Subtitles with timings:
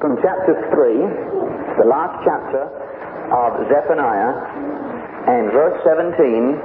[0.00, 2.64] from chapter 3, the last chapter
[3.36, 4.32] of Zephaniah,
[5.28, 6.56] and verse 17.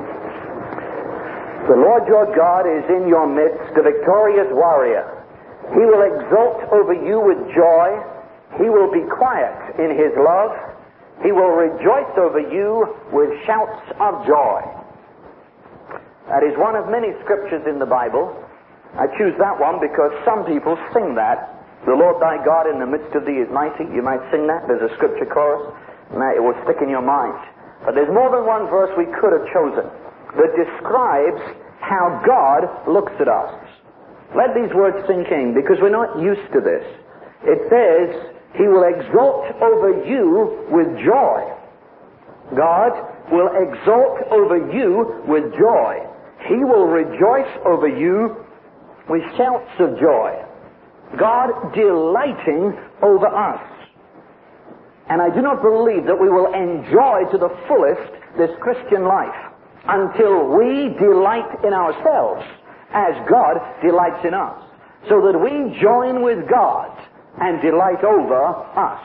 [1.68, 5.04] The Lord your God is in your midst, the victorious warrior.
[5.76, 8.00] He will exult over you with joy.
[8.56, 10.56] He will be quiet in his love.
[11.20, 14.63] He will rejoice over you with shouts of joy.
[16.31, 18.31] That is one of many scriptures in the Bible.
[18.95, 21.52] I choose that one because some people sing that
[21.86, 23.86] the Lord thy God in the midst of thee is mighty.
[23.94, 24.66] You might sing that.
[24.66, 25.70] There's a scripture chorus.
[26.09, 27.38] And it will stick in your mind.
[27.86, 29.86] But there's more than one verse we could have chosen
[30.38, 31.42] that describes
[31.82, 33.54] how God looks at us.
[34.34, 36.84] Let these words sink in because we're not used to this.
[37.45, 38.09] It says,
[38.58, 41.54] He will exult over you with joy.
[42.58, 42.94] God
[43.31, 46.02] will exult over you with joy.
[46.50, 48.45] He will rejoice over you
[49.09, 50.45] with shouts of joy.
[51.20, 53.62] God delighting over us.
[55.09, 59.53] And I do not believe that we will enjoy to the fullest this Christian life
[59.88, 62.44] until we delight in ourselves
[62.92, 64.58] as God delights in us.
[65.08, 66.89] So that we join with God
[67.39, 68.42] and delight over
[68.73, 69.02] us.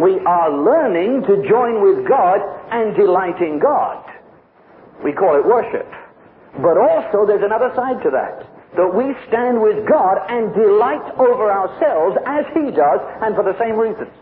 [0.00, 2.40] We are learning to join with God
[2.72, 4.04] and delight in God.
[5.04, 5.86] We call it worship.
[6.62, 11.50] But also there's another side to that that we stand with God and delight over
[11.50, 14.12] ourselves as He does, and for the same reasons.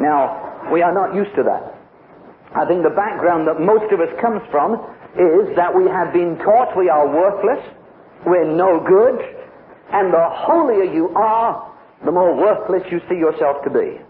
[0.00, 1.76] Now, we are not used to that.
[2.56, 4.80] I think the background that most of us comes from
[5.16, 7.60] is that we have been taught we are worthless,
[8.26, 9.20] we're no good,
[9.92, 11.72] and the holier you are,
[12.04, 14.00] the more worthless you see yourself to be.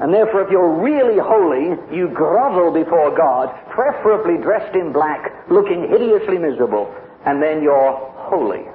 [0.00, 5.88] And therefore, if you're really holy, you grovel before God, preferably dressed in black, looking
[5.88, 6.92] hideously miserable,
[7.26, 8.71] and then you're holy.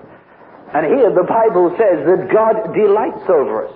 [0.73, 3.76] And here the Bible says that God delights over us.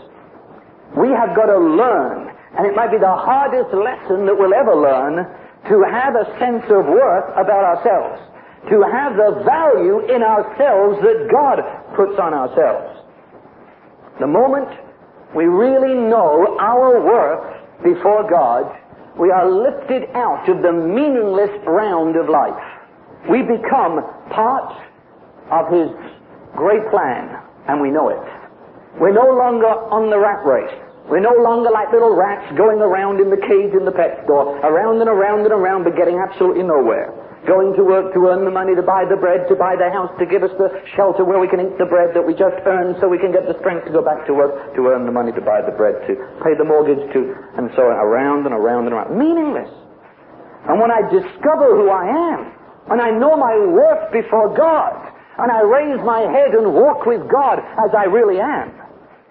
[0.98, 4.76] We have got to learn, and it might be the hardest lesson that we'll ever
[4.76, 5.24] learn,
[5.70, 8.20] to have a sense of worth about ourselves.
[8.70, 11.64] To have the value in ourselves that God
[11.96, 13.00] puts on ourselves.
[14.20, 14.68] The moment
[15.34, 18.68] we really know our worth before God,
[19.18, 22.64] we are lifted out of the meaningless round of life.
[23.30, 24.76] We become part
[25.50, 25.90] of His
[26.56, 27.30] great plan,
[27.68, 28.22] and we know it.
[29.00, 30.76] We're no longer on the rat race.
[31.10, 34.60] We're no longer like little rats going around in the cage in the pet store,
[34.62, 37.12] around and around and around, but getting absolutely nowhere.
[37.44, 40.14] Going to work to earn the money to buy the bread, to buy the house,
[40.22, 43.02] to give us the shelter where we can eat the bread that we just earned
[43.02, 45.34] so we can get the strength to go back to work, to earn the money
[45.34, 46.14] to buy the bread, to
[46.46, 49.18] pay the mortgage, to, and so on, around and around and around.
[49.18, 49.74] Meaningless.
[50.70, 52.06] And when I discover who I
[52.38, 52.54] am,
[52.94, 57.22] and I know my worth before God, and I raise my head and walk with
[57.32, 58.70] God as I really am,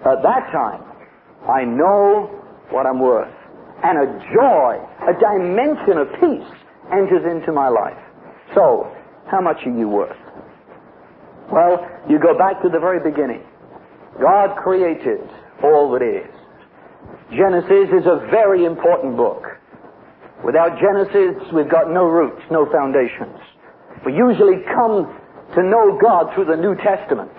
[0.05, 0.83] at that time,
[1.49, 2.31] I know
[2.71, 3.33] what I'm worth.
[3.84, 4.77] And a joy,
[5.09, 6.50] a dimension of peace
[6.93, 7.99] enters into my life.
[8.55, 8.91] So,
[9.31, 10.16] how much are you worth?
[11.53, 13.43] Well, you go back to the very beginning.
[14.21, 15.21] God created
[15.62, 16.31] all that is.
[17.31, 19.43] Genesis is a very important book.
[20.44, 23.37] Without Genesis, we've got no roots, no foundations.
[24.05, 25.20] We usually come
[25.55, 27.33] to know God through the New Testament.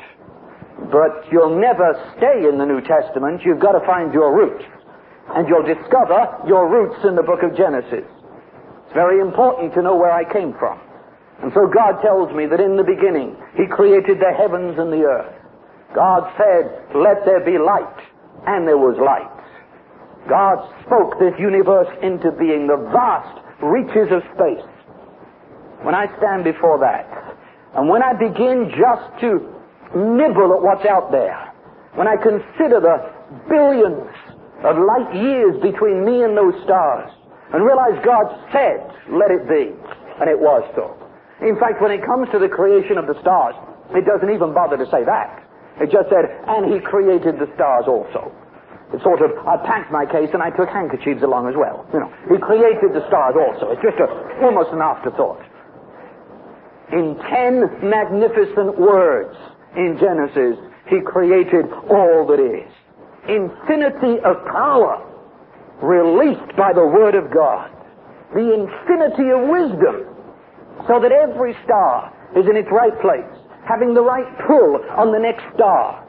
[0.92, 3.42] But you'll never stay in the New Testament.
[3.46, 4.66] You've got to find your roots.
[5.36, 8.04] And you'll discover your roots in the book of Genesis.
[8.04, 10.80] It's very important to know where I came from.
[11.42, 15.06] And so God tells me that in the beginning, He created the heavens and the
[15.06, 15.34] earth.
[15.96, 17.98] God said, let there be light.
[18.48, 19.30] And there was light.
[20.28, 24.66] God spoke this universe into being, the vast reaches of space.
[25.82, 27.06] When I stand before that,
[27.76, 29.48] and when I begin just to
[29.96, 31.52] nibble at what's out there,
[31.96, 32.98] when I consider the
[33.48, 34.12] billions
[34.64, 37.12] of light years between me and those stars,
[37.52, 38.80] and realize God said,
[39.12, 39.76] let it be,
[40.20, 40.96] and it was so.
[41.44, 43.56] In fact, when it comes to the creation of the stars,
[43.92, 45.44] it doesn't even bother to say that.
[45.80, 48.32] It just said, and he created the stars also.
[48.94, 51.88] It sort of, I packed my case and I took handkerchiefs along as well.
[51.96, 53.72] You know, he created the stars also.
[53.72, 54.08] It's just a,
[54.44, 55.40] almost an afterthought
[56.92, 59.36] in ten magnificent words
[59.76, 62.68] in Genesis, he created all that is.
[63.30, 65.00] Infinity of power
[65.82, 67.72] released by the Word of God.
[68.34, 70.08] The infinity of wisdom
[70.88, 73.28] so that every star is in its right place,
[73.68, 76.00] having the right pull on the next star.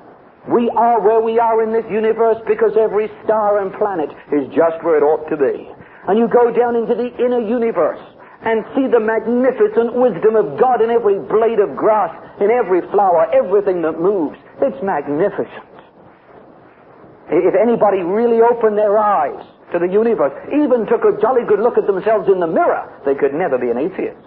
[0.49, 4.82] We are where we are in this universe because every star and planet is just
[4.82, 5.70] where it ought to be.
[6.08, 8.02] And you go down into the inner universe
[8.44, 12.11] and see the magnificent wisdom of God in every blade of grass,
[12.41, 14.39] in every flower, everything that moves.
[14.61, 15.71] It's magnificent.
[17.31, 21.79] If anybody really opened their eyes to the universe, even took a jolly good look
[21.79, 24.19] at themselves in the mirror, they could never be an atheist.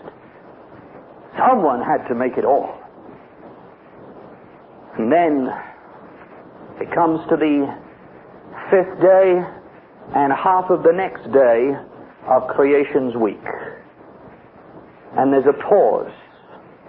[1.37, 2.81] Someone had to make it all.
[4.97, 5.51] And then
[6.79, 7.67] it comes to the
[8.71, 9.43] fifth day
[10.15, 11.75] and half of the next day
[12.27, 13.43] of creation's week.
[15.17, 16.11] And there's a pause,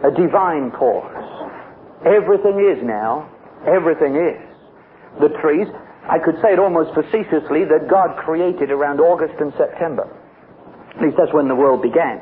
[0.04, 1.14] a divine pause.
[2.04, 3.30] Everything is now.
[3.66, 4.42] Everything is.
[5.20, 5.66] The trees,
[6.10, 10.06] I could say it almost facetiously that God created around August and September.
[10.94, 12.20] At least that's when the world began.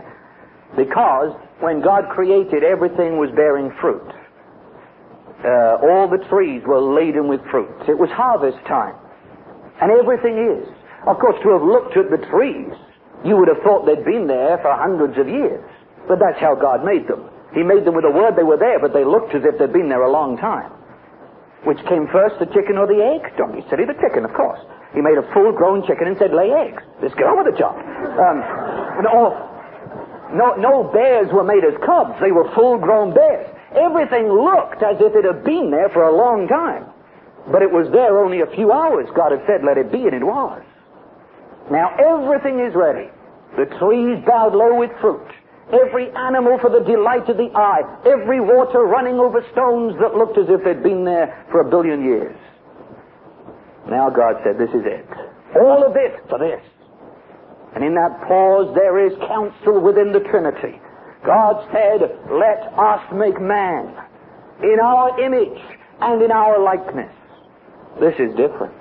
[0.77, 4.07] Because when God created, everything was bearing fruit.
[5.45, 7.69] Uh, all the trees were laden with fruit.
[7.89, 8.97] It was harvest time.
[9.83, 10.69] And everything is.
[11.07, 12.73] Of course, to have looked at the trees,
[13.25, 15.65] you would have thought they'd been there for hundreds of years.
[16.09, 17.29] But that's how God made them.
[17.55, 19.73] He made them with a word they were there, but they looked as if they'd
[19.73, 20.71] been there a long time.
[21.65, 23.25] Which came first, the chicken or the egg?
[23.55, 24.61] Be silly, the chicken, of course.
[24.93, 26.83] He made a full-grown chicken and said, lay eggs.
[27.01, 27.75] Let's get on with the job.
[27.75, 28.39] Um,
[29.01, 29.33] no,
[30.35, 32.15] no, no bears were made as cubs.
[32.21, 33.49] They were full-grown bears.
[33.75, 36.87] Everything looked as if it had been there for a long time.
[37.51, 39.09] But it was there only a few hours.
[39.17, 40.63] God had said, let it be, and it was.
[41.71, 43.09] Now everything is ready.
[43.57, 45.27] The trees bowed low with fruit.
[45.73, 47.83] Every animal for the delight of the eye.
[48.05, 52.05] Every water running over stones that looked as if they'd been there for a billion
[52.05, 52.37] years.
[53.89, 55.09] Now God said, this is it.
[55.57, 56.61] All of this for this.
[57.75, 60.81] And in that pause, there is counsel within the Trinity.
[61.25, 62.01] God said,
[62.31, 63.89] let us make man
[64.63, 65.59] in our image
[66.01, 67.13] and in our likeness.
[68.01, 68.77] This is different.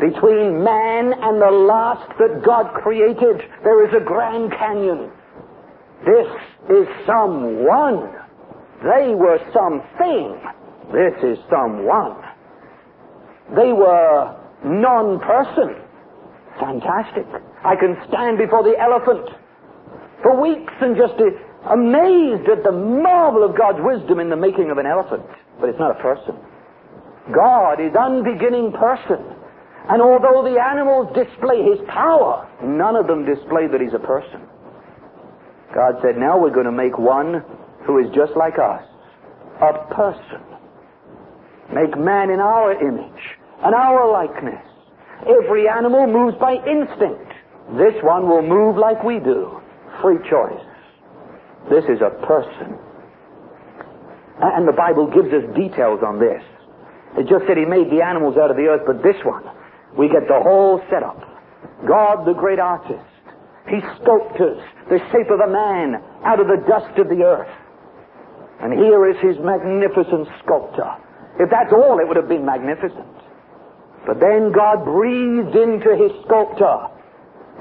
[0.00, 5.10] Between man and the last that God created, there is a Grand Canyon.
[6.04, 6.26] This
[6.70, 8.14] is someone.
[8.82, 10.40] They were something.
[10.92, 12.16] This is someone.
[13.54, 15.76] They were non-person.
[16.58, 17.26] Fantastic.
[17.64, 19.28] I can stand before the elephant
[20.22, 21.28] for weeks and just be
[21.68, 25.24] amazed at the marvel of God's wisdom in the making of an elephant.
[25.60, 26.36] But it's not a person.
[27.34, 29.20] God is unbeginning person.
[29.88, 34.40] And although the animals display his power, none of them display that he's a person.
[35.74, 37.44] God said, now we're going to make one
[37.86, 38.82] who is just like us.
[39.62, 40.42] A person.
[41.72, 43.22] Make man in our image
[43.62, 44.64] and our likeness.
[45.22, 47.30] Every animal moves by instinct.
[47.78, 49.60] This one will move like we do.
[50.02, 50.64] Free choice.
[51.70, 52.78] This is a person.
[54.40, 56.42] And the Bible gives us details on this.
[57.18, 59.44] It just said he made the animals out of the earth, but this one,
[59.98, 61.20] we get the whole setup.
[61.86, 63.04] God, the great artist,
[63.68, 67.50] he sculptures the shape of a man out of the dust of the earth.
[68.60, 70.90] And here is his magnificent sculptor.
[71.38, 73.08] If that's all, it would have been magnificent.
[74.06, 76.88] But then God breathed into his sculptor,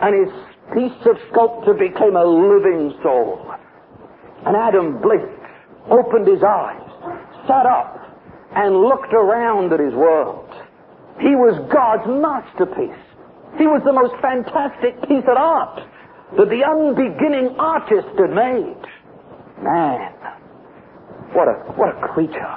[0.01, 0.34] and his
[0.74, 3.54] piece of sculpture became a living soul.
[4.45, 5.45] And Adam blinked,
[5.92, 6.81] opened his eyes,
[7.48, 7.95] sat up,
[8.56, 10.50] and looked around at his world.
[11.19, 13.09] He was God's masterpiece.
[13.57, 15.81] He was the most fantastic piece of art
[16.38, 18.84] that the unbeginning artist had made.
[19.63, 20.13] Man,
[21.34, 22.56] what a, what a creature.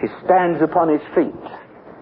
[0.00, 1.44] He stands upon his feet.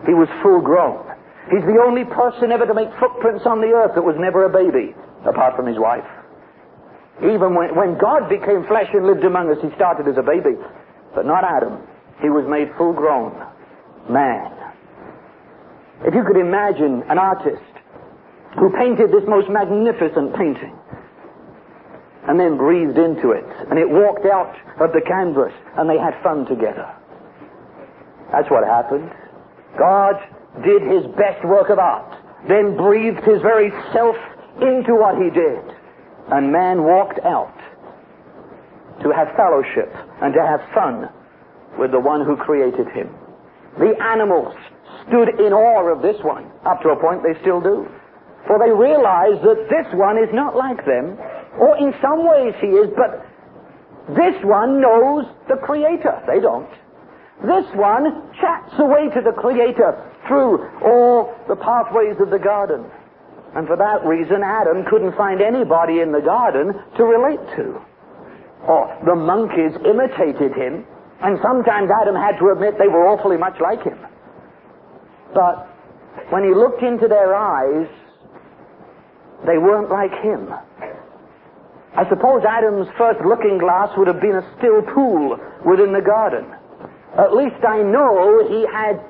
[0.07, 1.03] He was full grown.
[1.51, 4.53] He's the only person ever to make footprints on the earth that was never a
[4.53, 6.07] baby, apart from his wife.
[7.19, 10.55] Even when, when God became flesh and lived among us, he started as a baby.
[11.15, 11.83] But not Adam.
[12.21, 13.35] He was made full grown.
[14.11, 14.58] Man.
[16.05, 17.63] If you could imagine an artist
[18.59, 20.75] who painted this most magnificent painting
[22.29, 26.15] and then breathed into it and it walked out of the canvas and they had
[26.23, 26.87] fun together.
[28.31, 29.11] That's what happened.
[29.79, 30.17] God
[30.63, 32.15] did his best work of art,
[32.47, 34.17] then breathed his very self
[34.61, 35.63] into what he did.
[36.31, 37.55] And man walked out
[39.03, 39.91] to have fellowship
[40.23, 41.09] and to have fun
[41.79, 43.09] with the one who created him.
[43.79, 44.55] The animals
[45.07, 46.51] stood in awe of this one.
[46.65, 47.89] Up to a point they still do.
[48.47, 51.19] For they realize that this one is not like them,
[51.61, 53.25] or in some ways he is, but
[54.17, 56.25] this one knows the Creator.
[56.27, 56.71] They don't.
[57.45, 59.95] This one chats away to the Creator
[60.27, 62.89] through all the pathways of the garden.
[63.55, 67.81] And for that reason, Adam couldn't find anybody in the garden to relate to.
[68.65, 70.85] Or the monkeys imitated him,
[71.21, 73.99] and sometimes Adam had to admit they were awfully much like him.
[75.35, 75.69] But
[76.31, 77.89] when he looked into their eyes,
[79.47, 80.53] they weren't like him.
[81.97, 86.47] I suppose Adam's first looking glass would have been a still pool within the garden.
[87.19, 89.01] At least I know he had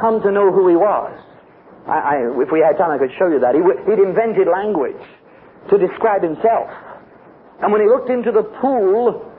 [0.00, 1.16] come to know who he was.
[1.86, 3.54] I, I, if we had time, I could show you that.
[3.54, 5.00] He, he'd invented language
[5.70, 6.70] to describe himself.
[7.62, 9.30] And when he looked into the pool,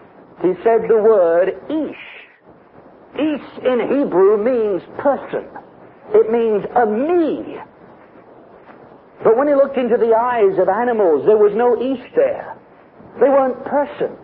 [0.42, 2.06] he said the word Ish.
[3.16, 5.46] Ish in Hebrew means person.
[6.14, 7.58] It means a me.
[9.24, 12.58] But when he looked into the eyes of animals, there was no Ish there.
[13.20, 14.18] They weren't person.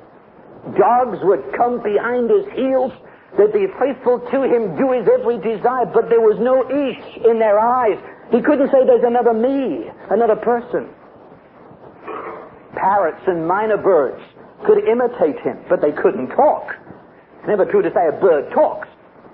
[0.78, 2.92] Dogs would come behind his heels.
[3.38, 7.40] They'd be faithful to him, do his every desire, but there was no ish in
[7.40, 7.96] their eyes.
[8.30, 10.92] He couldn't say there's another me, another person.
[12.76, 14.22] Parrots and mynah birds
[14.68, 16.76] could imitate him, but they couldn't talk.
[17.48, 18.88] Never true to say a bird talks.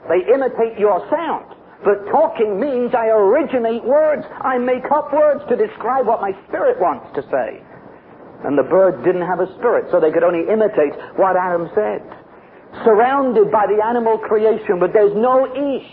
[0.08, 1.57] They imitate your sound.
[1.84, 4.26] But talking means I originate words.
[4.42, 7.62] I make up words to describe what my spirit wants to say.
[8.46, 12.02] And the bird didn't have a spirit, so they could only imitate what Adam said.
[12.84, 15.90] Surrounded by the animal creation, but there's no ish.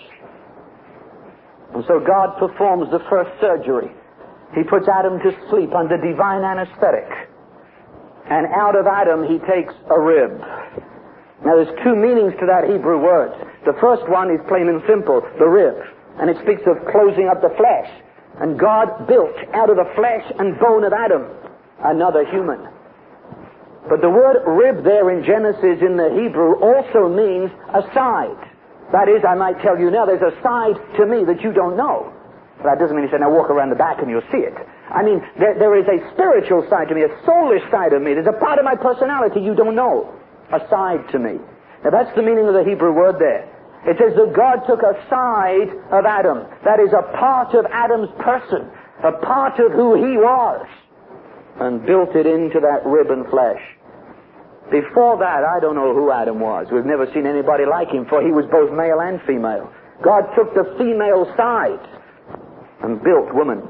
[1.74, 3.90] And so God performs the first surgery.
[4.54, 7.08] He puts Adam to sleep under divine anesthetic.
[8.30, 10.40] And out of Adam he takes a rib.
[11.42, 13.34] Now there's two meanings to that Hebrew word.
[13.66, 15.74] The first one is plain and simple, the rib.
[16.20, 17.90] And it speaks of closing up the flesh.
[18.38, 21.26] And God built out of the flesh and bone of Adam
[21.82, 22.62] another human.
[23.88, 28.38] But the word rib there in Genesis in the Hebrew also means a side.
[28.92, 31.76] That is, I might tell you now, there's a side to me that you don't
[31.76, 32.12] know.
[32.56, 34.54] But that doesn't mean he said, now walk around the back and you'll see it.
[34.88, 38.14] I mean, there, there is a spiritual side to me, a soulish side of me.
[38.14, 40.08] There's a part of my personality you don't know.
[40.54, 41.42] A side to me.
[41.82, 43.50] Now that's the meaning of the Hebrew word there.
[43.86, 46.46] It says that God took a side of Adam.
[46.64, 48.70] That is a part of Adam's person.
[49.02, 50.64] A part of who he was
[51.60, 53.60] and built it into that rib and flesh.
[54.70, 56.68] Before that, I don't know who Adam was.
[56.72, 59.70] We've never seen anybody like him, for he was both male and female.
[60.02, 61.82] God took the female side
[62.82, 63.62] and built woman.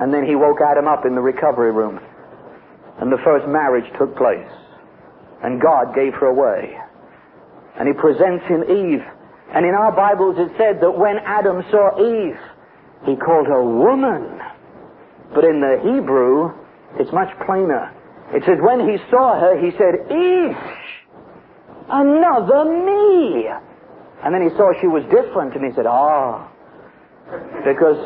[0.00, 2.00] And then he woke Adam up in the recovery room.
[2.98, 4.48] And the first marriage took place.
[5.42, 6.78] And God gave her away.
[7.78, 9.04] And he presents him Eve.
[9.52, 12.38] And in our Bibles it said that when Adam saw Eve,
[13.04, 14.40] he called her woman.
[15.34, 16.52] But in the Hebrew,
[16.98, 17.92] it's much plainer.
[18.32, 21.06] It says, when he saw her, he said, Ish,
[21.88, 23.46] another me.
[24.24, 26.48] And then he saw she was different, and he said, Ah.
[27.64, 27.98] Because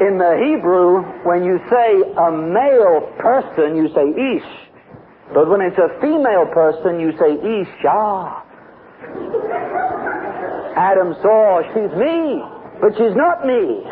[0.00, 4.67] in the Hebrew, when you say a male person, you say Ish.
[5.34, 8.44] But when it's a female person, you say Isha.
[10.76, 12.42] Adam saw, she's me,
[12.80, 13.84] but she's not me.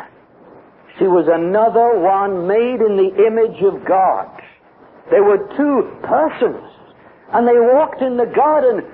[0.99, 4.31] She was another one made in the image of God.
[5.11, 6.65] They were two persons.
[7.33, 8.87] And they walked in the garden.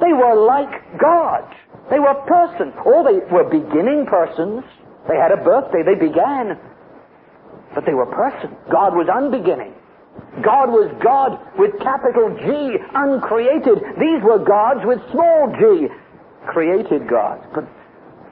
[0.00, 1.44] They were like God.
[1.90, 2.72] They were persons.
[2.86, 4.64] Or they were beginning persons.
[5.08, 5.82] They had a birthday.
[5.82, 6.56] They began.
[7.74, 8.56] But they were persons.
[8.70, 9.74] God was unbeginning.
[10.42, 13.78] God was God with capital G, uncreated.
[13.98, 15.88] These were gods with small g,
[16.46, 17.44] created gods.
[17.54, 17.68] But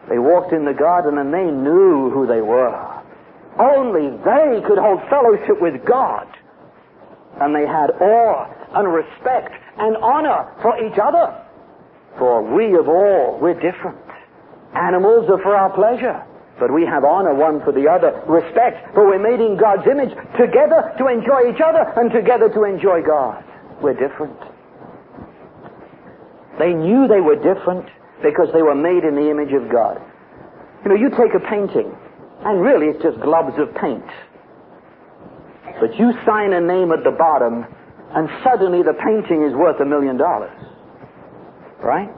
[0.08, 3.02] they walked in the garden and they knew who they were.
[3.58, 6.26] Only they could hold fellowship with God.
[7.40, 11.44] And they had awe and respect and honor for each other.
[12.18, 13.98] For we of all, we're different.
[14.74, 16.24] Animals are for our pleasure.
[16.58, 20.10] But we have honor one for the other, respect, for we're made in God's image,
[20.34, 23.44] together to enjoy each other and together to enjoy God.
[23.80, 24.38] We're different.
[26.58, 27.86] They knew they were different
[28.22, 30.02] because they were made in the image of God.
[30.82, 31.94] You know, you take a painting
[32.44, 34.04] and really, it's just globs of paint.
[35.80, 37.66] But you sign a name at the bottom,
[38.14, 40.56] and suddenly the painting is worth a million dollars.
[41.82, 42.10] Right?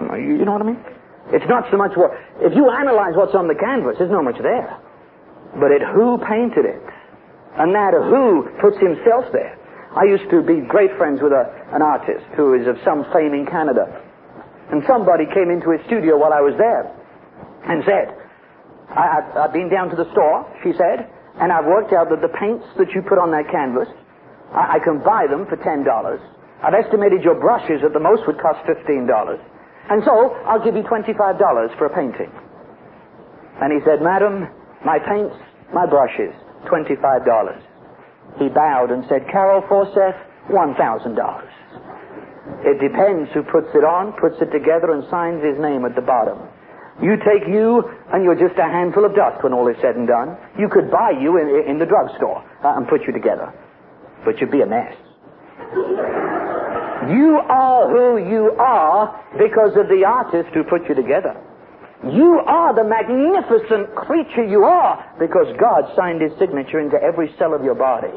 [0.00, 0.84] You know what I mean?
[1.34, 4.38] It's not so much what, if you analyze what's on the canvas, there's not much
[4.38, 4.78] there.
[5.58, 6.82] But it who painted it.
[7.58, 9.58] And that who puts himself there.
[9.96, 13.32] I used to be great friends with a, an artist who is of some fame
[13.32, 13.88] in Canada.
[14.70, 16.84] And somebody came into his studio while I was there
[17.64, 18.12] and said,
[18.92, 22.20] I, have I've been down to the store, she said, and I've worked out that
[22.20, 23.88] the paints that you put on that canvas,
[24.52, 25.82] I, I can buy them for $10.
[26.62, 29.08] I've estimated your brushes at the most would cost $15.
[29.88, 32.32] And so, I'll give you $25 for a painting.
[33.62, 34.48] And he said, Madam,
[34.84, 35.34] my paints,
[35.72, 36.34] my brushes,
[36.66, 37.62] $25.
[38.38, 40.18] He bowed and said, Carol Forseth,
[40.50, 40.76] $1,000.
[42.66, 46.02] It depends who puts it on, puts it together, and signs his name at the
[46.02, 46.38] bottom.
[47.02, 50.08] You take you, and you're just a handful of dust when all is said and
[50.08, 50.36] done.
[50.58, 53.52] You could buy you in, in the drugstore uh, and put you together.
[54.24, 54.94] But you'd be a mess.
[57.08, 61.34] You are who you are because of the artist who put you together.
[62.04, 67.54] You are the magnificent creature you are because God signed his signature into every cell
[67.54, 68.12] of your body.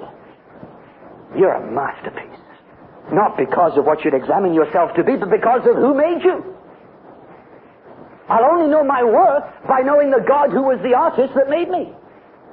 [1.38, 2.40] You're a masterpiece.
[3.12, 6.56] Not because of what you'd examine yourself to be, but because of who made you.
[8.30, 11.70] I'll only know my worth by knowing the God who was the artist that made
[11.70, 11.92] me.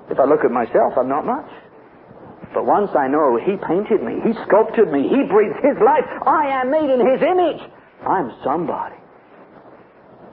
[0.08, 1.50] If I look at myself, I'm not much.
[2.56, 6.48] But once I know He painted me, He sculpted me, He breathed His life, I
[6.56, 7.60] am made in His image.
[8.00, 8.96] I'm somebody.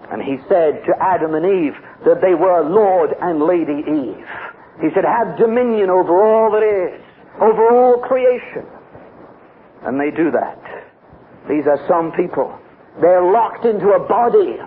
[0.10, 1.76] And He said to Adam and Eve
[2.06, 4.26] that they were Lord and Lady Eve.
[4.80, 7.04] He said, have dominion over all that is,
[7.42, 8.72] over all creation.
[9.84, 10.64] And they do that.
[11.50, 12.58] These are some people.
[13.02, 14.60] They're locked into a body,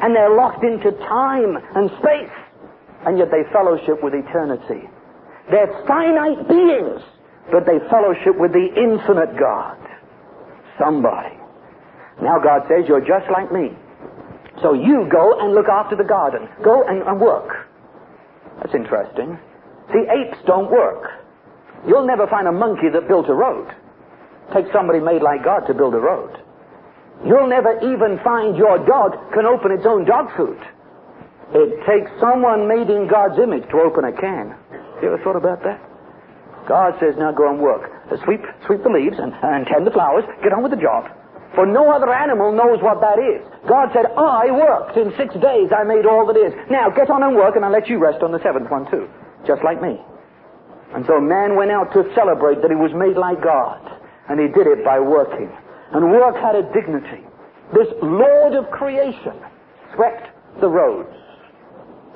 [0.00, 2.32] and they're locked into time and space,
[3.04, 4.88] and yet they fellowship with eternity.
[5.50, 7.02] They're finite beings,
[7.50, 9.78] but they fellowship with the infinite God.
[10.78, 11.36] Somebody.
[12.22, 13.76] Now God says, You're just like me.
[14.62, 16.48] So you go and look after the garden.
[16.62, 17.68] Go and, and work.
[18.58, 19.38] That's interesting.
[19.92, 21.10] See, apes don't work.
[21.86, 23.68] You'll never find a monkey that built a road.
[24.54, 26.38] Take somebody made like God to build a road.
[27.24, 30.58] You'll never even find your dog can open its own dog food.
[31.54, 34.54] It takes someone made in God's image to open a can.
[35.02, 35.82] You ever thought about that?
[36.68, 37.90] God says, now go and work.
[38.06, 40.22] Uh, sweep, sweep the leaves and, and tend the flowers.
[40.42, 41.10] Get on with the job.
[41.58, 43.42] For no other animal knows what that is.
[43.68, 44.96] God said, I worked.
[44.96, 46.54] In six days I made all that is.
[46.70, 49.10] Now get on and work and I'll let you rest on the seventh one too.
[49.44, 49.98] Just like me.
[50.94, 53.82] And so man went out to celebrate that he was made like God.
[54.30, 55.50] And he did it by working.
[55.92, 57.26] And work had a dignity.
[57.74, 59.34] This Lord of creation
[59.94, 60.30] swept
[60.60, 61.12] the roads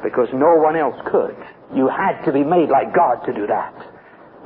[0.04, 1.36] because no one else could.
[1.74, 3.74] You had to be made like God to do that.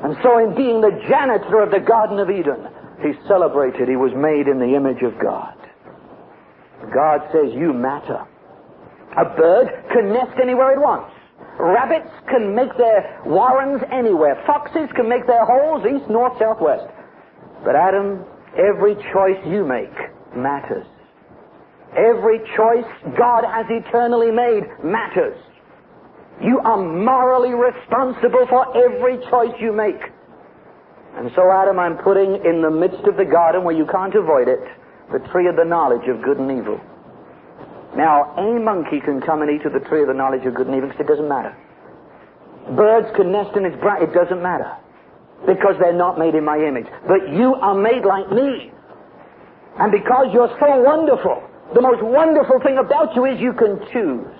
[0.02, 2.68] And so in being the janitor of the Garden of Eden,
[3.02, 5.56] he celebrated he was made in the image of God.
[6.92, 8.24] God says you matter.
[9.16, 11.12] A bird can nest anywhere it wants.
[11.58, 14.42] Rabbits can make their warrens anywhere.
[14.46, 16.88] Foxes can make their holes east, north, south, west.
[17.64, 18.24] But Adam,
[18.56, 19.92] every choice you make
[20.34, 20.86] matters.
[21.92, 25.36] Every choice God has eternally made matters.
[26.42, 30.00] You are morally responsible for every choice you make.
[31.16, 34.48] And so, Adam, I'm putting in the midst of the garden where you can't avoid
[34.48, 34.62] it,
[35.12, 36.80] the tree of the knowledge of good and evil.
[37.96, 40.66] Now, any monkey can come and eat of the tree of the knowledge of good
[40.68, 41.54] and evil because it doesn't matter.
[42.76, 44.70] Birds can nest in its branch, it doesn't matter.
[45.46, 46.86] Because they're not made in my image.
[47.08, 48.70] But you are made like me.
[49.78, 51.42] And because you're so wonderful,
[51.74, 54.39] the most wonderful thing about you is you can choose.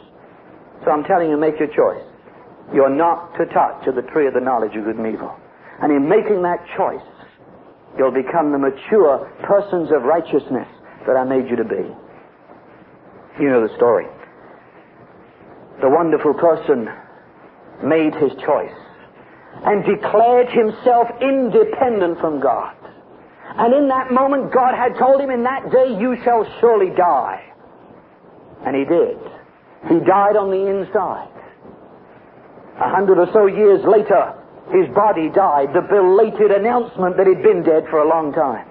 [0.85, 2.05] So I'm telling you, make your choice.
[2.73, 5.35] You're not to touch of the tree of the knowledge of good and evil.
[5.83, 7.05] And in making that choice,
[7.99, 10.69] you'll become the mature persons of righteousness
[11.07, 11.85] that I made you to be.
[13.40, 14.07] You know the story.
[15.81, 16.88] The wonderful person
[17.83, 18.77] made his choice
[19.64, 22.77] and declared himself independent from God.
[23.57, 27.53] And in that moment, God had told him, In that day you shall surely die.
[28.64, 29.19] And he did.
[29.88, 31.33] He died on the inside.
[32.81, 34.35] A hundred or so years later,
[34.73, 38.69] his body died, the belated announcement that he'd been dead for a long time.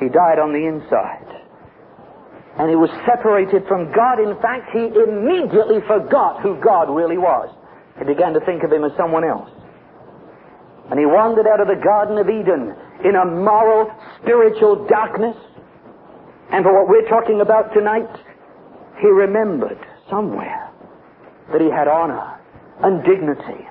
[0.00, 1.24] He died on the inside.
[2.58, 4.18] And he was separated from God.
[4.18, 7.50] In fact, he immediately forgot who God really was.
[7.98, 9.50] He began to think of him as someone else.
[10.90, 15.36] And he wandered out of the Garden of Eden in a moral, spiritual darkness.
[16.50, 18.10] And for what we're talking about tonight,
[19.00, 19.78] he remembered
[20.10, 20.70] somewhere
[21.52, 22.40] that he had honor
[22.82, 23.66] and dignity,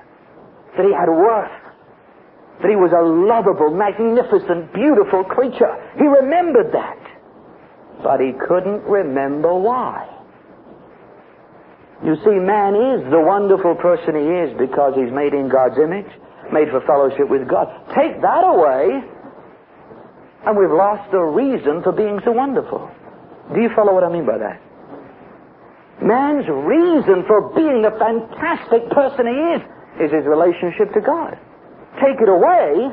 [0.76, 1.52] that he had worth,
[2.62, 5.74] that he was a lovable, magnificent, beautiful creature.
[5.98, 6.98] He remembered that.
[8.02, 10.08] But he couldn't remember why.
[12.04, 16.10] You see, man is the wonderful person he is because he's made in God's image,
[16.52, 17.68] made for fellowship with God.
[17.94, 19.00] Take that away,
[20.44, 22.90] and we've lost the reason for being so wonderful.
[23.54, 24.60] Do you follow what I mean by that?
[26.02, 29.62] Man's reason for being the fantastic person he is
[30.00, 31.38] is his relationship to God.
[32.02, 32.90] Take it away,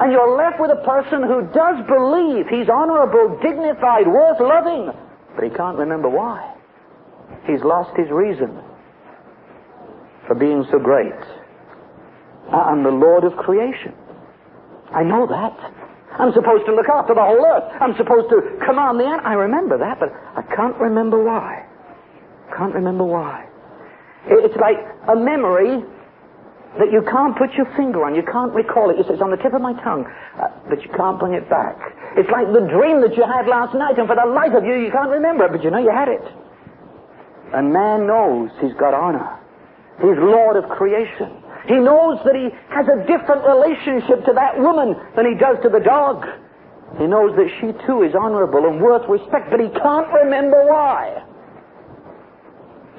[0.00, 4.90] and you're left with a person who does believe he's honorable, dignified, worth loving,
[5.34, 6.54] but he can't remember why.
[7.46, 8.58] He's lost his reason
[10.26, 11.12] for being so great.
[12.50, 13.94] I'm the Lord of creation.
[14.92, 15.52] I know that.
[16.18, 17.64] I'm supposed to look after the whole earth.
[17.80, 19.26] I'm supposed to command the ant.
[19.26, 21.66] I remember that, but I can't remember why.
[22.54, 23.48] Can't remember why.
[24.26, 24.78] It's like
[25.08, 25.82] a memory
[26.78, 28.14] that you can't put your finger on.
[28.14, 29.00] You can't recall it.
[29.00, 30.04] It's on the tip of my tongue,
[30.36, 31.78] uh, but you can't bring it back.
[32.16, 34.76] It's like the dream that you had last night, and for the life of you,
[34.76, 36.24] you can't remember it, but you know you had it.
[37.54, 39.40] And man knows he's got honor.
[40.02, 41.40] He's Lord of creation.
[41.66, 45.68] He knows that he has a different relationship to that woman than he does to
[45.68, 46.26] the dog.
[46.98, 51.25] He knows that she too is honorable and worth respect, but he can't remember why.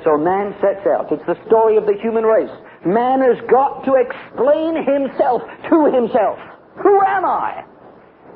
[0.03, 1.11] So man sets out.
[1.11, 2.51] It's the story of the human race.
[2.85, 6.37] Man has got to explain himself to himself.
[6.83, 7.65] Who am I?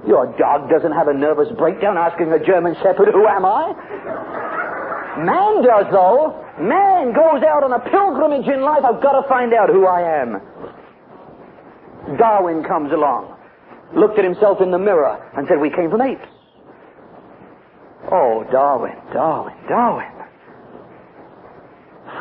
[0.07, 3.73] Your dog doesn't have a nervous breakdown asking a German Shepherd, Who am I?
[5.21, 6.41] Man does, though.
[6.59, 8.83] Man goes out on a pilgrimage in life.
[8.83, 10.41] I've got to find out who I am.
[12.17, 13.37] Darwin comes along,
[13.95, 16.25] looked at himself in the mirror, and said, We came from apes.
[18.11, 20.20] Oh, Darwin, Darwin, Darwin.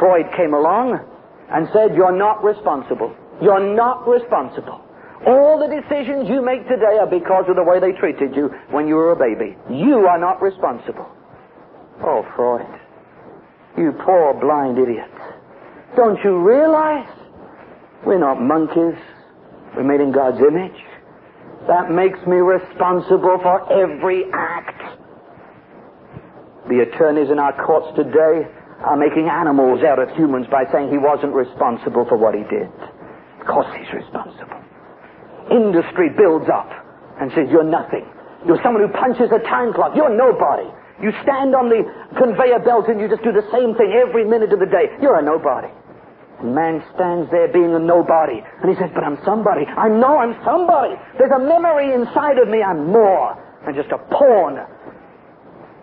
[0.01, 0.99] Freud came along
[1.53, 3.15] and said, You're not responsible.
[3.41, 4.81] You're not responsible.
[5.27, 8.89] All the decisions you make today are because of the way they treated you when
[8.89, 9.57] you were a baby.
[9.69, 11.07] You are not responsible.
[12.03, 12.67] Oh, Freud.
[13.77, 15.13] You poor blind idiot.
[15.95, 17.09] Don't you realize
[18.07, 18.99] we're not monkeys?
[19.77, 20.81] We're made in God's image.
[21.69, 24.81] That makes me responsible for every act.
[26.69, 28.49] The attorneys in our courts today
[28.85, 32.69] are making animals out of humans by saying he wasn't responsible for what he did.
[33.41, 34.57] Of course he's responsible.
[35.51, 36.71] Industry builds up
[37.21, 38.07] and says you're nothing.
[38.47, 39.93] You're someone who punches a time clock.
[39.95, 40.69] You're nobody.
[41.03, 41.85] You stand on the
[42.17, 44.93] conveyor belt and you just do the same thing every minute of the day.
[45.01, 45.69] You're a nobody.
[46.41, 48.41] And man stands there being a nobody.
[48.41, 49.65] And he says, but I'm somebody.
[49.65, 50.97] I know I'm somebody.
[51.19, 52.63] There's a memory inside of me.
[52.63, 54.57] I'm more than just a pawn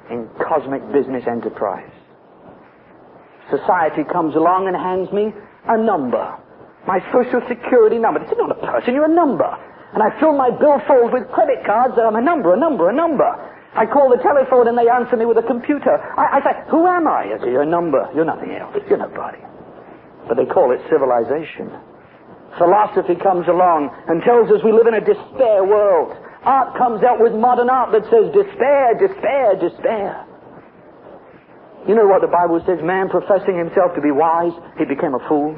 [0.10, 1.93] in cosmic business enterprise.
[3.49, 5.31] Society comes along and hands me
[5.67, 6.36] a number.
[6.88, 8.21] My social security number.
[8.21, 9.47] It's not a person, you're a number.
[9.93, 12.93] And I fill my billfold with credit cards that I'm a number, a number, a
[12.93, 13.27] number.
[13.73, 15.95] I call the telephone and they answer me with a computer.
[15.95, 17.31] I, I say, who am I?
[17.31, 18.03] I say, you're a number.
[18.13, 18.75] You're nothing else.
[18.89, 19.39] You're nobody.
[20.27, 21.71] But they call it civilization.
[22.57, 26.17] Philosophy comes along and tells us we live in a despair world.
[26.43, 30.26] Art comes out with modern art that says despair, despair, despair.
[31.88, 32.84] You know what the Bible says?
[32.84, 35.56] Man professing himself to be wise, he became a fool.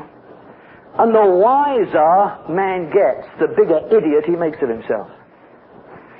[0.99, 5.09] And the wiser man gets, the bigger idiot he makes of himself.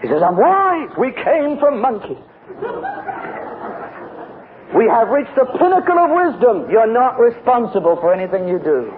[0.01, 0.89] He says, I'm wise.
[0.97, 2.17] We came from monkeys.
[4.69, 6.69] We have reached the pinnacle of wisdom.
[6.69, 8.93] You're not responsible for anything you do.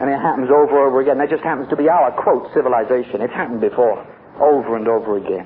[0.00, 1.18] And it happens over and over again.
[1.18, 3.20] That just happens to be our, quote, civilization.
[3.20, 4.00] It's happened before,
[4.40, 5.44] over and over again.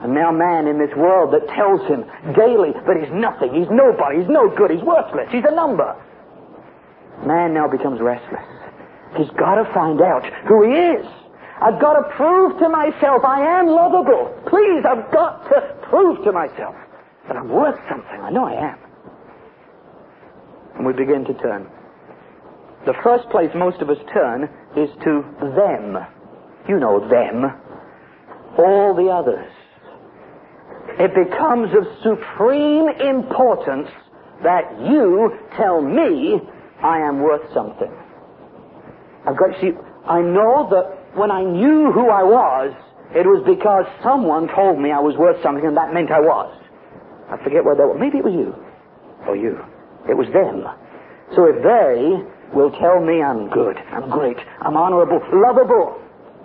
[0.00, 2.04] And now man in this world that tells him
[2.36, 5.96] daily that he's nothing, he's nobody, he's no good, he's worthless, he's a number.
[7.24, 8.44] Man now becomes restless.
[9.16, 11.06] He's got to find out who he is.
[11.62, 14.28] I've got to prove to myself I am lovable.
[14.46, 16.74] Please, I've got to prove to myself
[17.26, 18.20] that I'm worth something.
[18.20, 18.78] I know I am.
[20.76, 21.66] And we begin to turn.
[22.84, 24.44] The first place most of us turn
[24.76, 25.24] is to
[25.56, 25.96] them.
[26.68, 27.50] You know them.
[28.58, 29.50] All the others.
[30.98, 33.88] It becomes of supreme importance
[34.42, 36.40] that you tell me
[36.82, 37.92] I am worth something.
[39.26, 39.72] I've got, see,
[40.06, 42.72] I know that when I knew who I was,
[43.14, 46.52] it was because someone told me I was worth something and that meant I was.
[47.30, 47.96] I forget where that was.
[47.98, 48.54] Maybe it was you.
[49.26, 49.58] Or you.
[50.08, 50.62] It was them.
[51.34, 52.22] So if they
[52.54, 56.00] will tell me I'm good, I'm great, I'm honorable, lovable,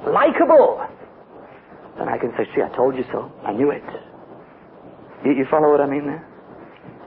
[0.07, 0.81] likable,
[1.97, 3.31] then I can say, see, I told you so.
[3.45, 3.83] I knew it.
[5.25, 6.25] You, you follow what I mean there?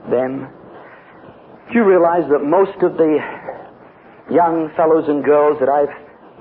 [0.09, 0.47] Them.
[1.67, 3.17] Do you realize that most of the
[4.31, 5.93] young fellows and girls that I've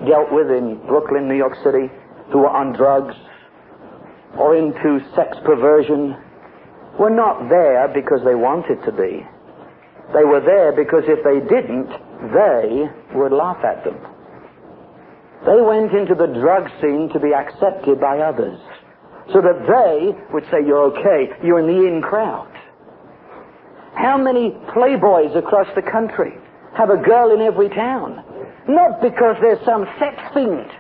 [0.07, 1.91] dealt with in Brooklyn, New York City,
[2.31, 3.15] who were on drugs
[4.39, 6.17] or into sex perversion
[6.99, 9.25] were not there because they wanted to be.
[10.13, 11.91] They were there because if they didn't,
[12.31, 13.99] they would laugh at them.
[15.47, 18.61] They went into the drug scene to be accepted by others
[19.33, 22.51] so that they would say, You're okay, you're in the in crowd.
[23.95, 26.35] How many playboys across the country
[26.77, 28.25] have a girl in every town?
[28.69, 30.71] Not because there's some sex fiend,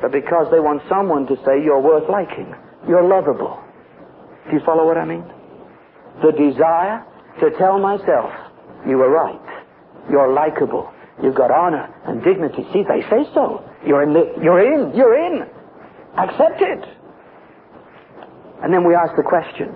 [0.00, 2.54] but because they want someone to say you're worth liking.
[2.88, 3.62] You're lovable.
[4.48, 5.24] Do you follow what I mean?
[6.22, 7.04] The desire
[7.40, 8.32] to tell myself,
[8.88, 9.40] you were right.
[10.10, 10.92] You're likable.
[11.22, 12.66] You've got honor and dignity.
[12.72, 13.62] See, they say so.
[13.86, 14.12] You're in.
[14.12, 14.96] The, you're in.
[14.96, 15.42] You're in.
[16.18, 16.84] Accept it.
[18.62, 19.74] And then we ask the question,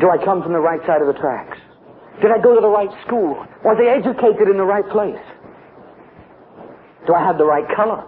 [0.00, 1.58] do I come from the right side of the tracks?
[2.22, 3.44] Did I go to the right school?
[3.64, 5.20] Was I educated in the right place?
[7.06, 8.02] Do I have the right color?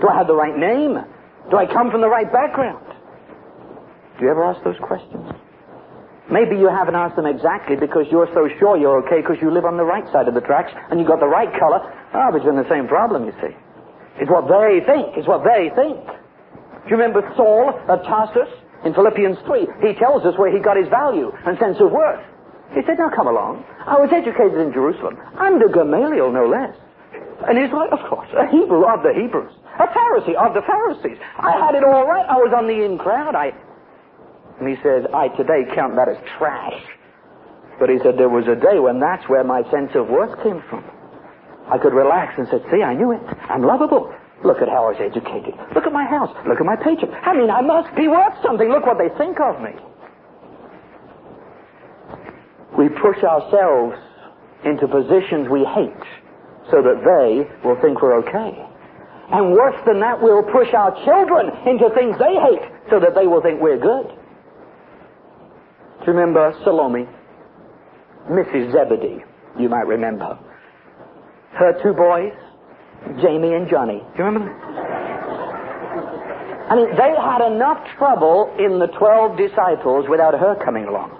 [0.00, 0.98] Do I have the right name?
[1.50, 2.84] Do I come from the right background?
[4.18, 5.30] Do you ever ask those questions?
[6.30, 9.64] Maybe you haven't asked them exactly because you're so sure you're okay because you live
[9.64, 11.80] on the right side of the tracks and you got the right color.
[12.14, 13.54] Ah, oh, but you're in the same problem, you see.
[14.18, 15.16] It's what they think.
[15.16, 15.98] It's what they think.
[16.06, 18.48] Do you remember Saul of Tarsus
[18.84, 19.66] in Philippians 3?
[19.82, 22.24] He tells us where he got his value and sense of worth.
[22.74, 23.64] He said, now come along.
[23.86, 26.74] I was educated in Jerusalem, under Gamaliel no less.
[27.50, 31.18] He's like, of course, a Hebrew of the Hebrews, a Pharisee of the Pharisees.
[31.38, 32.26] I had it all right.
[32.28, 33.34] I was on the in crowd.
[33.34, 33.52] I,
[34.60, 36.78] and he says, I today count that as trash.
[37.80, 40.62] But he said, there was a day when that's where my sense of worth came
[40.68, 40.84] from.
[41.72, 43.22] I could relax and say, see, I knew it.
[43.48, 44.12] I'm lovable.
[44.42, 45.54] Look at how I was educated.
[45.74, 46.32] Look at my house.
[46.48, 47.10] Look at my paycheck.
[47.12, 48.68] I mean, I must be worth something.
[48.68, 49.76] Look what they think of me.
[52.78, 54.00] We push ourselves
[54.64, 56.04] into positions we hate
[56.70, 58.56] so that they will think we're okay.
[59.32, 63.26] And worse than that, we'll push our children into things they hate so that they
[63.26, 64.08] will think we're good.
[66.00, 67.06] Do you remember Salome?
[68.30, 68.72] Mrs.
[68.72, 69.22] Zebedee,
[69.58, 70.38] you might remember.
[71.52, 72.32] Her two boys,
[73.20, 73.98] Jamie and Johnny.
[73.98, 74.52] Do you remember?
[76.70, 81.16] I mean, they had enough trouble in the 12 disciples without her coming along.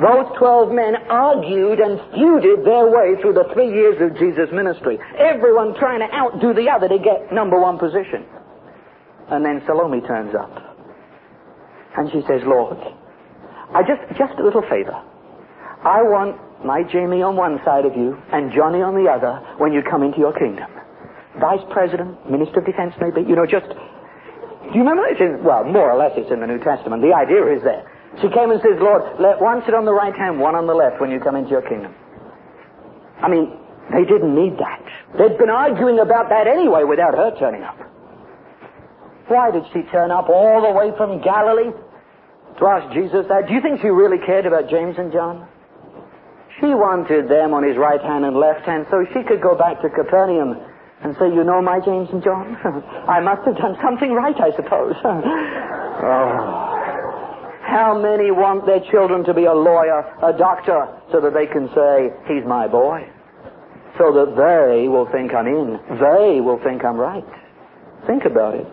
[0.00, 4.98] Those 12 men argued and feuded their way through the three years of Jesus' ministry.
[5.18, 8.24] Everyone trying to outdo the other to get number one position.
[9.28, 10.52] And then Salome turns up.
[11.96, 12.76] And she says, Lord,
[13.74, 14.96] I just, just a little favor.
[15.84, 19.72] I want my Jamie on one side of you and Johnny on the other when
[19.72, 20.70] you come into your kingdom.
[21.40, 25.04] Vice President, Minister of Defense maybe, you know, just, do you remember?
[25.06, 27.02] It's in, well, more or less it's in the New Testament.
[27.04, 27.84] The idea is there.
[28.24, 30.72] She came and says, Lord, let one sit on the right hand, one on the
[30.72, 31.92] left when you come into your kingdom.
[33.20, 33.52] I mean,
[33.92, 34.80] they didn't need that.
[35.20, 37.76] They'd been arguing about that anyway without her turning up.
[39.28, 41.72] Why did she turn up all the way from Galilee
[42.58, 43.48] to ask Jesus that?
[43.48, 45.46] Do you think she really cared about James and John?
[46.60, 49.82] She wanted them on his right hand and left hand so she could go back
[49.82, 50.56] to Capernaum
[51.04, 52.56] and say, You know my James and John?
[53.08, 54.96] I must have done something right, I suppose.
[55.04, 56.72] oh.
[57.60, 61.68] How many want their children to be a lawyer, a doctor, so that they can
[61.76, 63.04] say, he's my boy?
[63.98, 65.76] So that they will think I'm in.
[66.00, 67.26] They will think I'm right.
[68.06, 68.66] Think about it.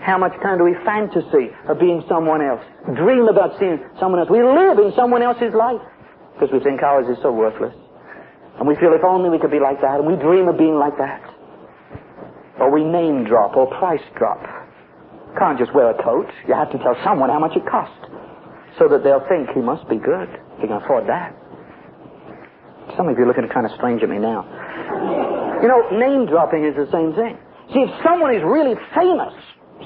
[0.00, 2.60] How much time do we fantasy of being someone else?
[2.96, 4.28] Dream about seeing someone else.
[4.28, 5.80] We live in someone else's life
[6.42, 7.70] because we think ours is so worthless.
[8.58, 10.74] And we feel if only we could be like that, and we dream of being
[10.74, 11.22] like that.
[12.58, 14.42] Or we name drop or price drop.
[15.38, 16.26] Can't just wear a coat.
[16.50, 17.94] You have to tell someone how much it cost
[18.74, 20.26] so that they'll think he must be good.
[20.58, 21.30] He can afford that.
[22.98, 24.42] Some of you are looking kind of strange at me now.
[25.62, 27.38] You know, name dropping is the same thing.
[27.70, 29.32] See, if someone is really famous,